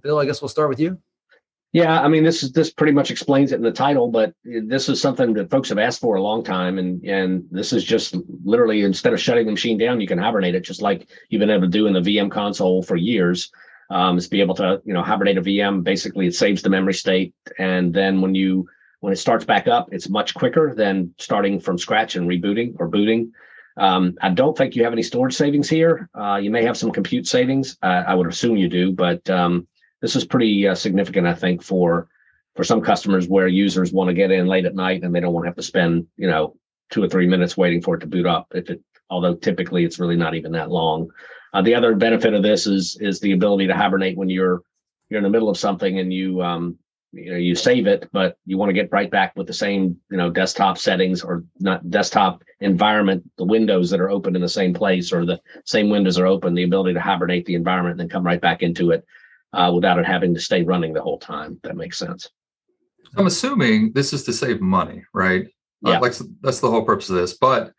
[0.00, 0.98] Bill, I guess we'll start with you.
[1.72, 4.88] Yeah, I mean, this is this pretty much explains it in the title, but this
[4.88, 8.16] is something that folks have asked for a long time, and and this is just
[8.44, 11.50] literally instead of shutting the machine down, you can hibernate it just like you've been
[11.50, 13.52] able to do in the VM console for years
[13.90, 15.84] um, is be able to you know hibernate a VM.
[15.84, 18.66] Basically, it saves the memory state, and then when you
[18.98, 22.88] when it starts back up, it's much quicker than starting from scratch and rebooting or
[22.88, 23.32] booting.
[23.76, 26.10] Um, I don't think you have any storage savings here.
[26.14, 27.78] Uh, you may have some compute savings.
[27.80, 29.68] I would assume you do, but um,
[30.00, 32.08] this is pretty uh, significant, I think, for
[32.56, 35.32] for some customers where users want to get in late at night and they don't
[35.32, 36.56] want to have to spend you know
[36.90, 38.46] two or three minutes waiting for it to boot up.
[38.54, 41.08] If it, although typically it's really not even that long.
[41.52, 44.62] Uh, the other benefit of this is is the ability to hibernate when you're
[45.08, 46.78] you're in the middle of something and you um
[47.12, 49.96] you know you save it, but you want to get right back with the same
[50.10, 54.48] you know desktop settings or not desktop environment, the windows that are open in the
[54.48, 56.54] same place or the same windows are open.
[56.54, 59.04] The ability to hibernate the environment and then come right back into it
[59.52, 61.58] uh, without it having to stay running the whole time.
[61.62, 62.30] That makes sense.
[63.16, 65.46] I'm assuming this is to save money, right?
[65.84, 67.72] Uh, yeah, uh, like that's the whole purpose of this, but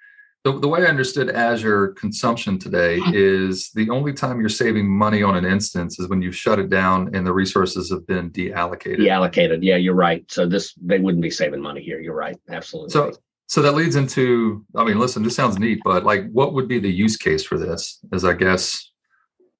[0.43, 5.21] the, the way I understood Azure consumption today is the only time you're saving money
[5.21, 8.99] on an instance is when you shut it down and the resources have been deallocated.
[8.99, 9.59] Deallocated.
[9.61, 10.29] Yeah, you're right.
[10.31, 11.99] So this they wouldn't be saving money here.
[11.99, 12.37] You're right.
[12.49, 12.91] Absolutely.
[12.91, 13.13] So
[13.47, 16.79] so that leads into I mean, listen, this sounds neat, but like what would be
[16.79, 17.99] the use case for this?
[18.11, 18.91] Is I guess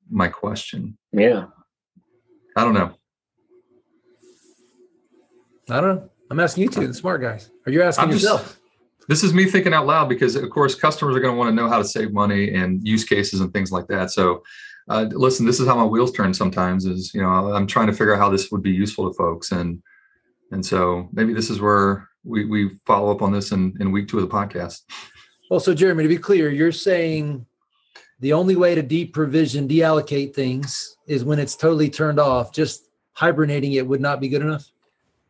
[0.10, 0.98] my question.
[1.14, 1.46] Yeah.
[2.56, 2.94] I don't know.
[5.70, 6.10] I don't know.
[6.30, 7.50] I'm asking you two, the smart guys.
[7.66, 8.44] Are you asking I'm yourself?
[8.44, 8.58] Just,
[9.08, 11.56] this is me thinking out loud because of course customers are going to want to
[11.56, 14.42] know how to save money and use cases and things like that so
[14.90, 17.94] uh, listen this is how my wheels turn sometimes is you know i'm trying to
[17.94, 19.82] figure out how this would be useful to folks and
[20.52, 24.08] and so maybe this is where we, we follow up on this in, in week
[24.08, 24.82] two of the podcast
[25.50, 27.46] well so jeremy to be clear you're saying
[28.22, 32.54] the only way to deprovision deallocate things is when it's totally turned off.
[32.54, 34.72] Just hibernating it would not be good enough.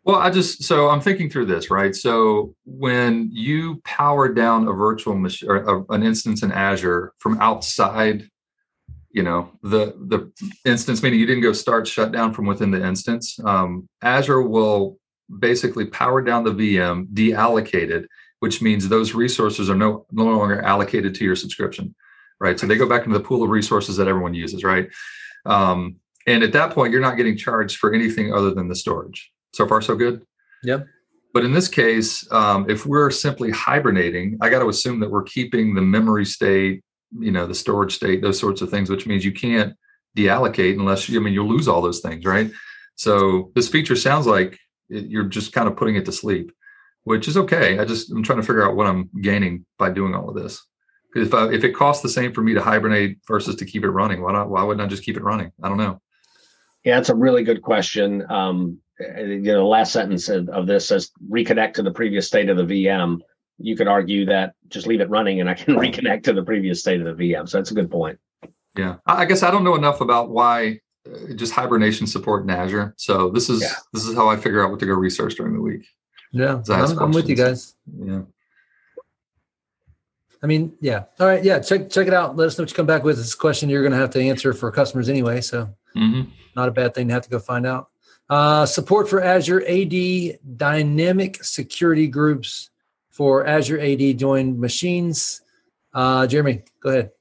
[0.04, 1.96] Well, I just so I'm thinking through this, right?
[1.96, 8.28] So when you power down a virtual machine or an instance in Azure from outside,
[9.12, 10.32] you know, the the
[10.66, 14.98] instance meaning you didn't go start shut down from within the instance, um, Azure will
[15.40, 20.62] basically power down the VM, deallocate it, which means those resources are no no longer
[20.62, 21.94] allocated to your subscription,
[22.42, 22.60] right?
[22.60, 24.90] So they go back into the pool of resources that everyone uses, right?
[25.46, 29.32] Um, and at that point, you're not getting charged for anything other than the storage
[29.54, 30.26] so far, so good.
[30.64, 30.88] Yep.
[31.34, 35.24] But in this case, um, if we're simply hibernating, I got to assume that we're
[35.24, 36.84] keeping the memory state,
[37.18, 39.76] you know, the storage state, those sorts of things, which means you can't
[40.18, 42.52] deallocate unless you, I mean, you'll lose all those things, right?
[42.96, 46.52] So this feature sounds like it, you're just kind of putting it to sleep,
[47.04, 47.80] which is okay.
[47.80, 50.66] I just, I'm trying to figure out what I'm gaining by doing all of this.
[51.12, 53.84] Because if, I, if it costs the same for me to hibernate versus to keep
[53.84, 54.50] it running, why not?
[54.50, 55.52] Why wouldn't I just keep it running?
[55.62, 56.02] I don't know.
[56.84, 58.26] Yeah, it's a really good question.
[58.30, 62.50] Um, you know, the last sentence of, of this says reconnect to the previous state
[62.50, 63.20] of the VM.
[63.58, 66.80] You could argue that just leave it running and I can reconnect to the previous
[66.80, 67.48] state of the VM.
[67.48, 68.20] So that's a good point.
[68.78, 72.94] Yeah, I guess I don't know enough about why uh, just hibernation support in Azure.
[72.98, 73.74] So this is yeah.
[73.92, 75.86] this is how I figure out what to go research during the week.
[76.32, 77.76] Yeah, I'm, I'm with you guys.
[77.94, 78.22] Yeah.
[80.44, 81.04] I mean, yeah.
[81.20, 81.44] All right.
[81.44, 81.60] Yeah.
[81.60, 82.36] Check check it out.
[82.36, 83.18] Let us know what you come back with.
[83.18, 85.42] This question you're going to have to answer for customers anyway.
[85.42, 86.30] So mm-hmm.
[86.56, 87.90] not a bad thing to have to go find out.
[88.30, 92.70] Uh, support for Azure AD dynamic security groups
[93.10, 95.42] for Azure AD joined machines.
[95.94, 97.12] Uh, Jeremy, go ahead.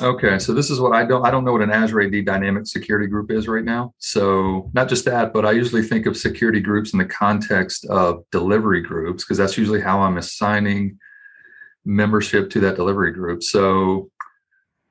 [0.00, 2.66] Okay, so this is what I don't I don't know what an Azure AD dynamic
[2.66, 3.92] security group is right now.
[3.98, 8.24] So not just that, but I usually think of security groups in the context of
[8.30, 10.98] delivery groups because that's usually how I'm assigning
[11.84, 13.42] membership to that delivery group.
[13.42, 14.10] So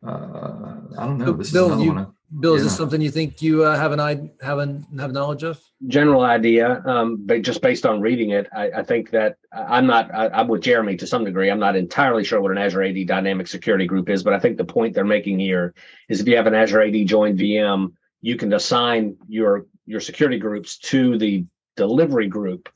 [0.05, 1.33] uh, I don't know.
[1.33, 2.13] This Bill, is another you, one.
[2.39, 5.43] Bill, is this something you think you uh, have an I have an have knowledge
[5.43, 5.59] of?
[5.87, 10.13] General idea, um, but just based on reading it, I, I think that I'm not.
[10.13, 11.51] I, am with Jeremy to some degree.
[11.51, 14.57] I'm not entirely sure what an Azure AD Dynamic Security Group is, but I think
[14.57, 15.73] the point they're making here
[16.09, 20.39] is if you have an Azure AD joined VM, you can assign your your security
[20.39, 22.69] groups to the delivery group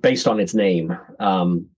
[0.00, 0.96] based on its name.
[1.20, 1.68] Um,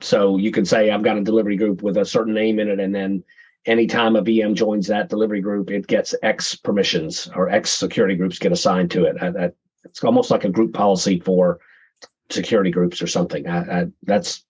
[0.00, 2.80] so you can say I've got a delivery group with a certain name in it,
[2.80, 3.24] and then
[3.66, 8.38] anytime a VM joins that delivery group, it gets X permissions or X security groups
[8.38, 9.16] get assigned to it.
[9.20, 9.50] I, I,
[9.84, 11.60] it's almost like a group policy for
[12.30, 13.48] security groups or something.
[13.48, 14.44] I, that's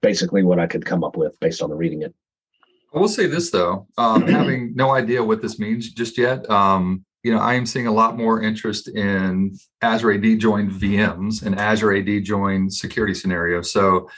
[0.00, 2.14] basically what I could come up with based on the reading it.
[2.94, 6.48] I will say this though, um, having no idea what this means just yet.
[6.50, 11.44] Um, you know, I am seeing a lot more interest in Azure AD joined VMs
[11.44, 13.70] and Azure AD joined security scenarios.
[13.70, 14.08] So,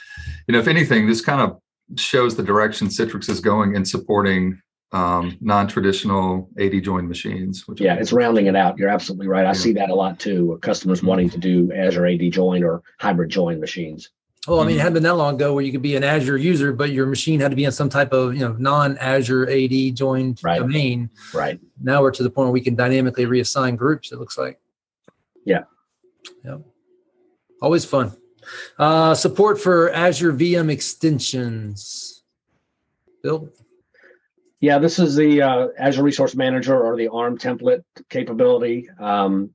[0.47, 1.59] you know, if anything, this kind of
[1.99, 4.61] shows the direction Citrix is going in supporting
[4.93, 7.67] um, non-traditional AD joined machines.
[7.67, 8.77] Which yeah, it's rounding it out.
[8.77, 9.43] You're absolutely right.
[9.43, 9.53] I yeah.
[9.53, 10.57] see that a lot too.
[10.61, 11.07] Customers mm-hmm.
[11.07, 14.09] wanting to do Azure AD join or hybrid join machines.
[14.47, 16.37] Well, I mean, it hadn't been that long ago where you could be an Azure
[16.37, 19.95] user, but your machine had to be in some type of you know non-Azure AD
[19.95, 20.59] joined right.
[20.59, 21.11] domain.
[21.31, 21.59] Right.
[21.79, 24.11] Now we're to the point where we can dynamically reassign groups.
[24.11, 24.59] It looks like.
[25.45, 25.65] Yeah.
[26.43, 26.57] Yeah.
[27.61, 28.13] Always fun.
[28.79, 32.23] Uh, support for Azure VM extensions.
[33.21, 33.49] Bill.
[34.59, 38.89] Yeah, this is the uh, Azure Resource Manager or the ARM template capability.
[38.99, 39.51] Um,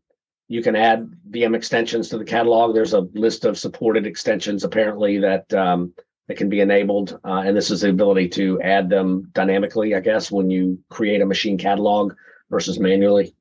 [0.49, 2.75] you can add VM extensions to the catalog.
[2.75, 5.93] There's a list of supported extensions apparently that um,
[6.29, 9.95] that can be enabled, uh, and this is the ability to add them dynamically.
[9.95, 12.15] I guess when you create a machine catalog
[12.51, 13.35] versus manually.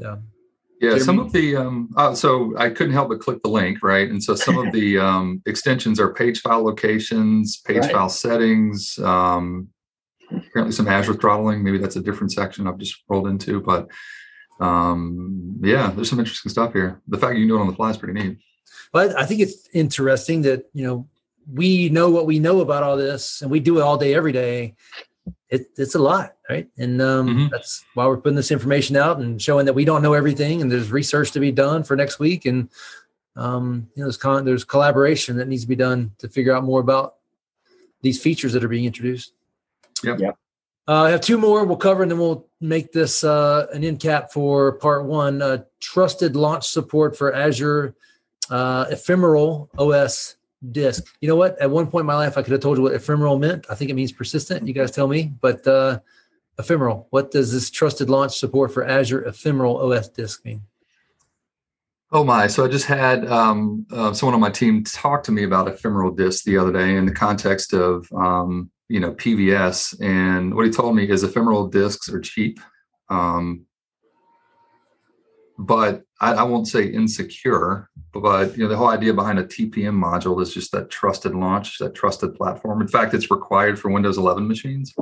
[0.00, 0.16] Yeah.
[0.80, 4.08] Yeah, some of the um, uh, so I couldn't help but click the link, right?
[4.08, 7.92] And so some of the um, extensions are page file locations, page right.
[7.92, 9.68] file settings, um,
[10.32, 11.62] apparently some Azure throttling.
[11.62, 13.88] Maybe that's a different section I've just rolled into, but
[14.60, 17.00] um, yeah, there's some interesting stuff here.
[17.08, 18.38] The fact you know it on the fly is pretty neat.
[18.92, 21.08] But I think it's interesting that you know
[21.52, 24.32] we know what we know about all this, and we do it all day, every
[24.32, 24.74] day.
[25.48, 26.68] It, it's a lot, right?
[26.78, 27.46] And um, mm-hmm.
[27.50, 30.70] that's why we're putting this information out and showing that we don't know everything, and
[30.70, 32.68] there's research to be done for next week, and
[33.36, 36.64] um, you know, there's con- there's collaboration that needs to be done to figure out
[36.64, 37.16] more about
[38.02, 39.32] these features that are being introduced.
[40.04, 40.20] Yep.
[40.20, 40.38] Yep.
[40.90, 44.00] Uh, I have two more we'll cover, and then we'll make this uh, an end
[44.00, 45.40] cap for part one.
[45.40, 47.94] Uh, trusted launch support for Azure
[48.50, 50.34] uh, Ephemeral OS
[50.72, 51.04] disk.
[51.20, 51.56] You know what?
[51.60, 53.66] At one point in my life, I could have told you what ephemeral meant.
[53.70, 54.66] I think it means persistent.
[54.66, 55.32] You guys tell me.
[55.40, 56.00] But uh,
[56.58, 60.62] ephemeral, what does this trusted launch support for Azure Ephemeral OS disk mean?
[62.10, 62.48] Oh my!
[62.48, 66.10] So I just had um, uh, someone on my team talk to me about ephemeral
[66.10, 70.70] disk the other day in the context of um, you know PVS, and what he
[70.72, 72.58] told me is ephemeral disks are cheap,
[73.08, 73.64] um,
[75.58, 77.88] but I, I, won't say insecure.
[78.12, 81.78] But you know the whole idea behind a TPM module is just that trusted launch,
[81.78, 82.82] that trusted platform.
[82.82, 84.92] In fact, it's required for Windows 11 machines.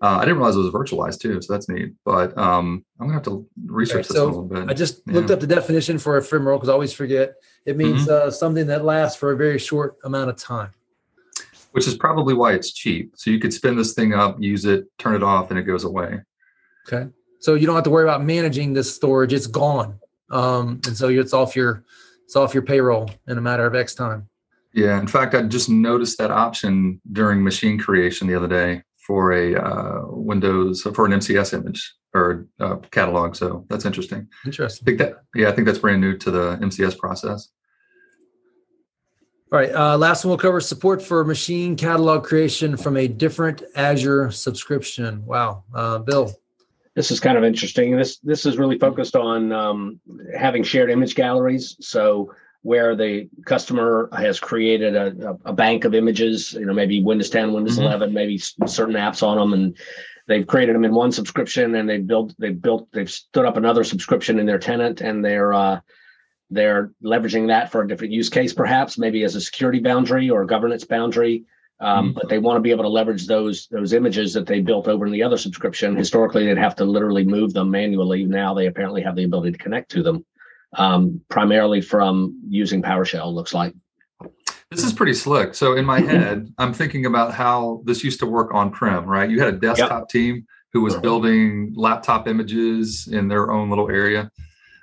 [0.00, 1.94] Uh, I didn't realize it was virtualized too, so that's neat.
[2.04, 4.70] But um, I'm gonna have to research okay, this so a little bit.
[4.70, 5.14] I just yeah.
[5.14, 7.34] looked up the definition for ephemeral because I always forget.
[7.64, 8.28] It means mm-hmm.
[8.28, 10.70] uh, something that lasts for a very short amount of time
[11.76, 13.12] which is probably why it's cheap.
[13.16, 15.84] So you could spin this thing up, use it, turn it off, and it goes
[15.84, 16.22] away.
[16.88, 17.10] Okay.
[17.38, 20.00] So you don't have to worry about managing this storage; it's gone,
[20.30, 21.84] um, and so it's off your
[22.24, 24.26] it's off your payroll in a matter of X time.
[24.72, 24.98] Yeah.
[24.98, 29.54] In fact, I just noticed that option during machine creation the other day for a
[29.54, 33.36] uh, Windows for an MCS image or uh, catalog.
[33.36, 34.28] So that's interesting.
[34.46, 34.82] Interesting.
[34.82, 37.50] I think that yeah, I think that's brand new to the MCS process.
[39.52, 39.72] All right.
[39.72, 45.24] Uh, last one we'll cover support for machine catalog creation from a different Azure subscription.
[45.24, 45.62] Wow.
[45.72, 46.32] Uh, Bill.
[46.96, 47.96] This is kind of interesting.
[47.96, 50.00] This this is really focused on um,
[50.36, 51.76] having shared image galleries.
[51.80, 57.30] So where the customer has created a, a, bank of images, you know, maybe Windows
[57.30, 57.84] 10, Windows mm-hmm.
[57.84, 59.76] 11, maybe certain apps on them, and
[60.26, 63.84] they've created them in one subscription, and they built they've built they've stood up another
[63.84, 65.78] subscription in their tenant, and they're uh,
[66.50, 70.42] they're leveraging that for a different use case, perhaps maybe as a security boundary or
[70.42, 71.44] a governance boundary.
[71.78, 72.14] Um, mm-hmm.
[72.14, 75.04] But they want to be able to leverage those those images that they built over
[75.04, 75.94] in the other subscription.
[75.94, 78.24] Historically, they'd have to literally move them manually.
[78.24, 80.24] Now they apparently have the ability to connect to them,
[80.74, 83.32] um, primarily from using PowerShell.
[83.32, 83.74] Looks like.
[84.70, 85.54] This is pretty slick.
[85.54, 89.04] So in my head, I'm thinking about how this used to work on prem.
[89.04, 90.08] Right, you had a desktop yep.
[90.08, 94.30] team who was building laptop images in their own little area.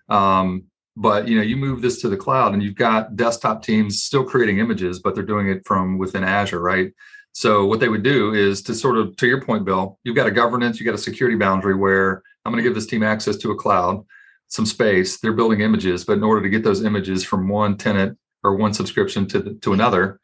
[0.09, 4.03] Um, but you know you move this to the cloud and you've got desktop teams
[4.03, 6.91] still creating images but they're doing it from within azure right
[7.31, 10.27] so what they would do is to sort of to your point bill you've got
[10.27, 13.37] a governance you've got a security boundary where i'm going to give this team access
[13.37, 14.03] to a cloud
[14.47, 18.17] some space they're building images but in order to get those images from one tenant
[18.43, 20.19] or one subscription to the, to another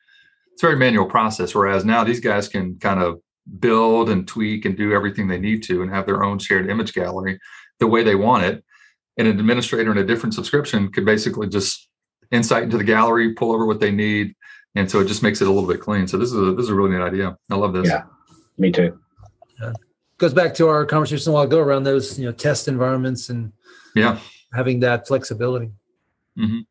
[0.54, 3.20] it's a very manual process whereas now these guys can kind of
[3.58, 6.94] build and tweak and do everything they need to and have their own shared image
[6.94, 7.40] gallery
[7.80, 8.64] the way they want it.
[9.20, 11.90] And an administrator in a different subscription could basically just
[12.32, 14.34] insight into the gallery, pull over what they need.
[14.76, 16.08] And so it just makes it a little bit clean.
[16.08, 17.38] So this is a, this is a really neat idea.
[17.52, 17.88] I love this.
[17.88, 18.04] Yeah.
[18.58, 18.98] Me too.
[19.62, 19.74] Yeah.
[20.20, 23.52] Goes back to our conversation a while ago around those, you know, test environments and
[23.94, 24.20] Yeah.
[24.54, 25.72] having that flexibility.
[26.38, 26.62] Mhm.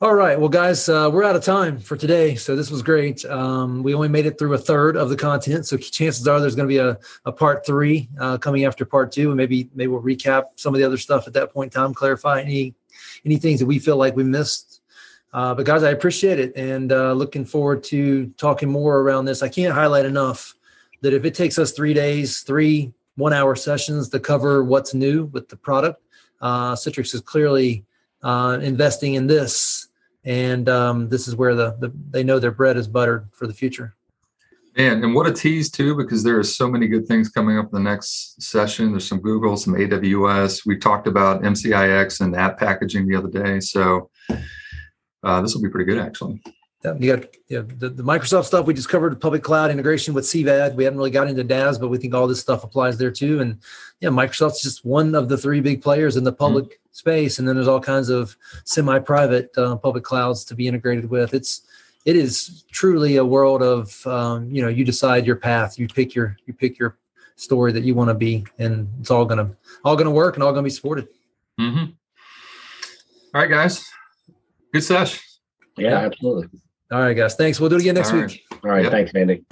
[0.00, 0.38] All right.
[0.38, 2.36] Well, guys, uh, we're out of time for today.
[2.36, 3.24] So this was great.
[3.24, 5.66] Um, we only made it through a third of the content.
[5.66, 9.10] So chances are there's going to be a, a part three uh, coming after part
[9.10, 9.30] two.
[9.30, 11.94] And maybe maybe we'll recap some of the other stuff at that point in time,
[11.94, 12.76] clarify any
[13.26, 14.82] any things that we feel like we missed.
[15.32, 19.42] Uh, but guys, I appreciate it and uh, looking forward to talking more around this.
[19.42, 20.54] I can't highlight enough
[21.00, 25.24] that if it takes us three days, three one hour sessions to cover what's new
[25.24, 26.00] with the product,
[26.40, 27.84] uh, Citrix is clearly
[28.22, 29.87] uh, investing in this,
[30.24, 33.54] and um, this is where the, the they know their bread is buttered for the
[33.54, 33.94] future.
[34.76, 37.66] And and what a tease too, because there are so many good things coming up
[37.66, 38.92] in the next session.
[38.92, 40.64] There's some Google, some AWS.
[40.66, 43.60] We talked about MSIX and app packaging the other day.
[43.60, 44.10] So
[45.24, 46.42] uh, this will be pretty good actually.
[46.84, 50.24] Yeah, you got yeah, the, the Microsoft stuff we just covered, public cloud integration with
[50.24, 50.76] CVAD.
[50.76, 53.40] We haven't really got into DaaS, but we think all this stuff applies there too.
[53.40, 53.58] And
[54.00, 56.92] yeah, Microsoft's just one of the three big players in the public mm-hmm.
[56.92, 61.34] space, and then there's all kinds of semi-private uh, public clouds to be integrated with.
[61.34, 61.62] It's
[62.04, 66.14] it is truly a world of um, you know you decide your path, you pick
[66.14, 66.96] your you pick your
[67.34, 69.50] story that you want to be, and it's all gonna
[69.84, 71.08] all gonna work and all gonna be supported.
[71.58, 71.90] Mm-hmm.
[73.34, 73.84] All right, guys,
[74.72, 75.20] good sesh.
[75.76, 76.60] Yeah, absolutely.
[76.90, 77.34] All right, guys.
[77.34, 77.60] Thanks.
[77.60, 78.44] We'll do it again next All week.
[78.64, 78.82] All right.
[78.84, 78.92] Yep.
[78.92, 79.44] Thanks, Andy.